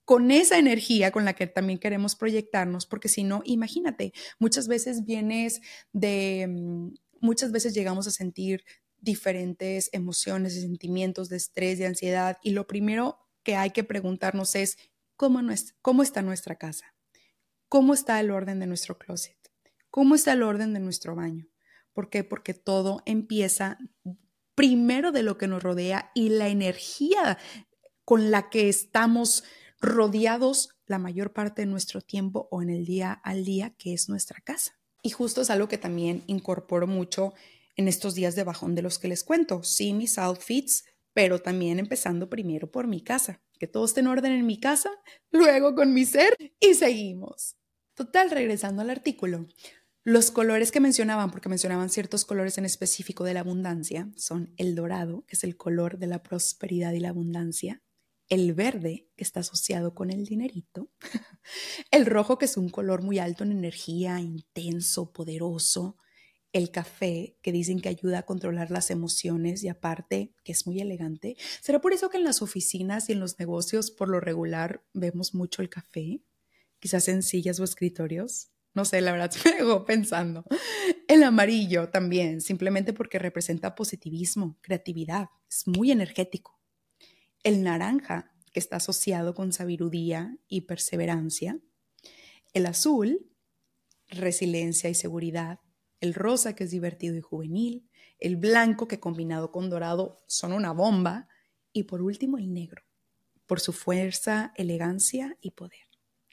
con 0.05 0.31
esa 0.31 0.59
energía 0.59 1.11
con 1.13 1.25
la 1.25 1.35
que 1.35 1.47
también 1.47 1.79
queremos 1.79 2.15
proyectarnos, 2.15 2.87
porque 2.87 3.09
si 3.09 3.25
no, 3.25 3.43
imagínate, 3.45 4.13
muchas 4.39 4.69
veces 4.69 5.05
vienes 5.05 5.61
de, 5.93 6.47
mm, 6.49 6.95
muchas 7.21 7.53
veces 7.53 7.75
llegamos 7.75 8.07
a 8.07 8.11
sentir 8.11 8.65
diferentes 8.99 9.91
emociones 9.93 10.57
y 10.57 10.61
sentimientos 10.61 11.29
de 11.29 11.37
estrés, 11.37 11.79
de 11.79 11.87
ansiedad, 11.87 12.39
y 12.43 12.51
lo 12.51 12.67
primero 12.67 13.19
que 13.43 13.57
hay 13.57 13.71
que 13.71 13.85
preguntarnos 13.85 14.55
es, 14.55 14.77
¿cómo, 15.17 15.41
¿cómo 15.83 16.03
está 16.03 16.23
nuestra 16.23 16.57
casa? 16.57 16.95
¿Cómo 17.69 17.95
está 17.95 18.21
el 18.21 18.31
orden 18.31 18.61
de 18.61 18.67
nuestro 18.67 18.99
closet? 18.99 19.44
¿Cómo 19.95 20.17
está 20.17 20.33
el 20.33 20.43
orden 20.43 20.75
de 20.75 20.81
nuestro 20.81 21.15
baño? 21.15 21.47
¿Por 21.93 22.11
qué? 22.11 22.25
Porque 22.25 22.53
todo 22.53 23.05
empieza 23.07 23.79
primero 24.57 25.13
de 25.13 25.23
lo 25.23 25.39
que 25.39 25.47
nos 25.47 25.63
rodea 25.63 26.11
y 26.17 26.31
la 26.31 26.49
energía 26.49 27.39
con 28.05 28.33
la 28.33 28.51
que 28.51 28.69
estamos 28.69 29.45
rodeados 29.81 30.71
la 30.87 30.99
mayor 30.99 31.33
parte 31.33 31.63
de 31.63 31.67
nuestro 31.67 32.01
tiempo 32.01 32.49
o 32.51 32.61
en 32.61 32.71
el 32.71 32.85
día 32.85 33.13
al 33.13 33.45
día, 33.45 33.77
que 33.79 33.95
es 33.95 34.09
nuestra 34.09 34.41
casa. 34.41 34.81
Y 35.01 35.11
justo 35.11 35.43
es 35.43 35.51
algo 35.51 35.69
que 35.69 35.79
también 35.79 36.25
incorporo 36.27 36.89
mucho 36.89 37.33
en 37.77 37.87
estos 37.87 38.17
días 38.17 38.35
de 38.35 38.43
bajón 38.43 38.75
de 38.75 38.83
los 38.83 38.99
que 38.99 39.07
les 39.07 39.23
cuento. 39.23 39.63
Sí, 39.63 39.93
mis 39.93 40.19
outfits, 40.19 40.87
pero 41.13 41.41
también 41.41 41.79
empezando 41.79 42.29
primero 42.29 42.69
por 42.69 42.89
mi 42.89 43.01
casa. 43.01 43.45
Que 43.61 43.69
todo 43.69 43.85
esté 43.85 44.01
en 44.01 44.09
orden 44.09 44.33
en 44.33 44.45
mi 44.45 44.59
casa, 44.59 44.91
luego 45.31 45.77
con 45.77 45.95
mi 45.95 46.05
ser 46.05 46.37
y 46.59 46.75
seguimos. 46.75 47.55
Total, 47.95 48.33
regresando 48.33 48.83
al 48.83 48.91
artículo. 48.91 49.47
Los 50.07 50.31
colores 50.31 50.71
que 50.71 50.81
mencionaban, 50.81 51.31
porque 51.31 51.49
mencionaban 51.49 51.89
ciertos 51.89 52.27
colores 52.27 52.59
en 52.59 52.67
específico 52.67 53.25
de 53.25 53.33
la 53.33 53.41
abundancia, 53.41 54.11
son 54.17 54.53
el 54.59 54.75
dorado, 54.75 55.25
que 55.27 55.35
es 55.35 55.45
el 55.45 55.57
color 55.57 55.97
de 55.97 56.07
la 56.07 56.23
prosperidad 56.23 56.93
y 56.93 57.01
la 57.01 57.09
abundancia, 57.09 57.83
el 58.29 58.53
verde, 58.53 59.09
que 59.17 59.25
está 59.25 59.41
asociado 59.41 59.95
con 59.95 60.11
el 60.11 60.27
dinerito, 60.27 60.91
el 61.91 62.05
rojo, 62.05 62.37
que 62.37 62.45
es 62.45 62.59
un 62.59 62.69
color 62.69 63.01
muy 63.01 63.19
alto 63.19 63.45
en 63.45 63.53
energía, 63.53 64.21
intenso, 64.21 65.11
poderoso, 65.11 65.97
el 66.53 66.71
café, 66.71 67.39
que 67.41 67.51
dicen 67.51 67.81
que 67.81 67.89
ayuda 67.89 68.19
a 68.19 68.27
controlar 68.27 68.71
las 68.71 68.91
emociones 68.91 69.65
y 69.65 69.69
aparte 69.69 70.35
que 70.45 70.53
es 70.53 70.67
muy 70.67 70.81
elegante. 70.81 71.39
¿Será 71.63 71.81
por 71.81 71.95
eso 71.95 72.11
que 72.11 72.19
en 72.19 72.25
las 72.25 72.43
oficinas 72.43 73.09
y 73.09 73.13
en 73.13 73.21
los 73.21 73.39
negocios 73.39 73.91
por 73.91 74.11
lo 74.11 74.21
regular 74.21 74.85
vemos 74.93 75.35
mucho 75.35 75.63
el 75.63 75.71
café? 75.71 76.21
Quizás 76.79 77.09
en 77.09 77.23
sillas 77.23 77.59
o 77.59 77.65
escritorios. 77.65 78.54
No 78.75 78.85
sé, 78.85 79.01
la 79.01 79.13
verdad 79.13 79.33
me 79.45 79.53
dejó 79.53 79.85
pensando. 79.85 80.45
El 81.09 81.23
amarillo 81.23 81.89
también, 81.89 82.41
simplemente 82.41 82.93
porque 82.93 83.19
representa 83.19 83.75
positivismo, 83.75 84.59
creatividad, 84.61 85.29
es 85.49 85.67
muy 85.67 85.91
energético. 85.91 86.61
El 87.43 87.63
naranja, 87.63 88.33
que 88.53 88.61
está 88.61 88.77
asociado 88.77 89.35
con 89.35 89.53
sabiduría 89.53 90.37
y 90.49 90.63
perseverancia. 90.63 91.59
El 92.53 92.67
azul, 92.67 93.31
resiliencia 94.09 94.89
y 94.91 94.95
seguridad 94.95 95.61
el 96.05 96.13
rosa 96.13 96.55
que 96.55 96.65
es 96.65 96.71
divertido 96.71 97.17
y 97.17 97.23
juvenil, 97.23 97.89
el 98.19 98.37
blanco 98.37 98.87
que 98.87 99.01
combinado 99.01 99.51
con 99.51 99.71
dorado 99.71 100.19
son 100.27 100.53
una 100.53 100.71
bomba 100.73 101.29
y 101.73 101.85
por 101.85 102.03
último 102.03 102.37
el 102.37 102.53
negro, 102.53 102.83
por 103.47 103.59
su 103.59 103.73
fuerza, 103.73 104.53
elegancia 104.57 105.39
y 105.41 105.53
poder. 105.53 105.84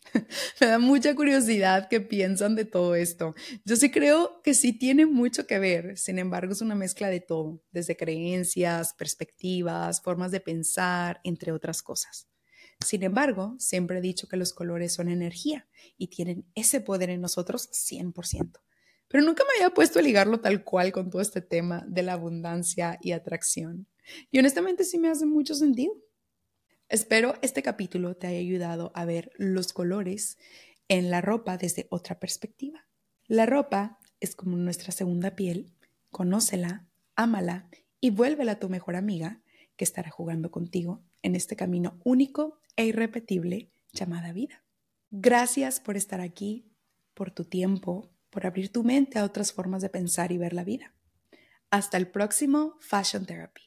Me 0.60 0.68
da 0.68 0.80
mucha 0.80 1.16
curiosidad 1.16 1.88
qué 1.90 2.02
piensan 2.02 2.56
de 2.56 2.66
todo 2.66 2.96
esto. 2.96 3.36
Yo 3.66 3.76
sí 3.76 3.92
creo 3.92 4.42
que 4.44 4.54
sí 4.54 4.74
tiene 4.74 5.06
mucho 5.06 5.48
que 5.48 5.60
ver, 5.60 5.98
sin 5.98 6.20
embargo 6.20 6.54
es 6.54 6.62
una 6.62 6.76
mezcla 6.76 7.10
de 7.10 7.20
todo, 7.20 7.62
desde 7.72 7.96
creencias, 7.96 8.94
perspectivas, 8.94 10.02
formas 10.02 10.32
de 10.32 10.40
pensar, 10.40 11.22
entre 11.24 11.52
otras 11.52 11.82
cosas. 11.82 12.28
Sin 12.86 13.04
embargo, 13.04 13.56
siempre 13.60 14.00
he 14.00 14.02
dicho 14.02 14.28
que 14.28 14.38
los 14.38 14.54
colores 14.54 14.94
son 14.94 15.08
energía 15.08 15.68
y 15.98 16.08
tienen 16.08 16.46
ese 16.56 16.82
poder 16.82 17.12
en 17.12 17.22
nosotros 17.22 17.70
100% 17.72 18.62
pero 19.12 19.26
nunca 19.26 19.44
me 19.44 19.58
había 19.58 19.74
puesto 19.74 20.00
a 20.00 20.02
ligarlo 20.02 20.40
tal 20.40 20.64
cual 20.64 20.94
con 20.94 21.10
todo 21.10 21.22
este 21.22 21.42
tema 21.42 21.84
de 21.86 22.02
la 22.02 22.14
abundancia 22.14 22.98
y 23.02 23.12
atracción. 23.12 23.88
Y 24.32 24.40
honestamente 24.40 24.86
sí 24.86 24.98
me 24.98 25.10
hace 25.10 25.26
mucho 25.26 25.54
sentido. 25.54 25.94
Espero 26.91 27.36
este 27.41 27.63
capítulo 27.63 28.17
te 28.17 28.27
haya 28.27 28.39
ayudado 28.39 28.91
a 28.95 29.06
ver 29.06 29.32
los 29.38 29.71
colores 29.71 30.38
en 30.89 31.10
la 31.10 31.21
ropa 31.21 31.56
desde 31.56 31.88
otra 31.89 32.19
perspectiva. 32.19 32.86
La 33.27 33.45
ropa 33.45 33.97
es 34.19 34.36
como 34.36 34.58
nuestra 34.58 34.91
segunda 34.91 35.38
piel, 35.38 35.71
conócela, 36.10 36.86
ámala 37.15 37.69
y 38.01 38.10
vuélvela 38.10 38.60
tu 38.60 38.67
mejor 38.67 38.97
amiga 38.97 39.41
que 39.77 39.86
estará 39.86 40.12
jugando 40.12 40.51
contigo 40.51 41.01
en 41.21 41.36
este 41.36 41.56
camino 41.56 41.97
único 42.04 42.60
e 42.75 42.84
irrepetible 42.84 43.71
llamada 43.93 44.34
vida. 44.34 44.65
Gracias 45.12 45.80
por 45.80 45.95
estar 45.95 46.19
aquí, 46.19 46.73
por 47.13 47.32
tu 47.32 47.45
tiempo, 47.45 48.12
por 48.30 48.45
abrir 48.45 48.69
tu 48.69 48.84
mente 48.84 49.17
a 49.17 49.23
otras 49.23 49.54
formas 49.54 49.82
de 49.82 49.88
pensar 49.88 50.34
y 50.34 50.38
ver 50.38 50.51
la 50.51 50.65
vida. 50.65 50.93
Hasta 51.69 51.95
el 51.95 52.10
próximo 52.10 52.75
Fashion 52.82 53.25
Therapy. 53.25 53.62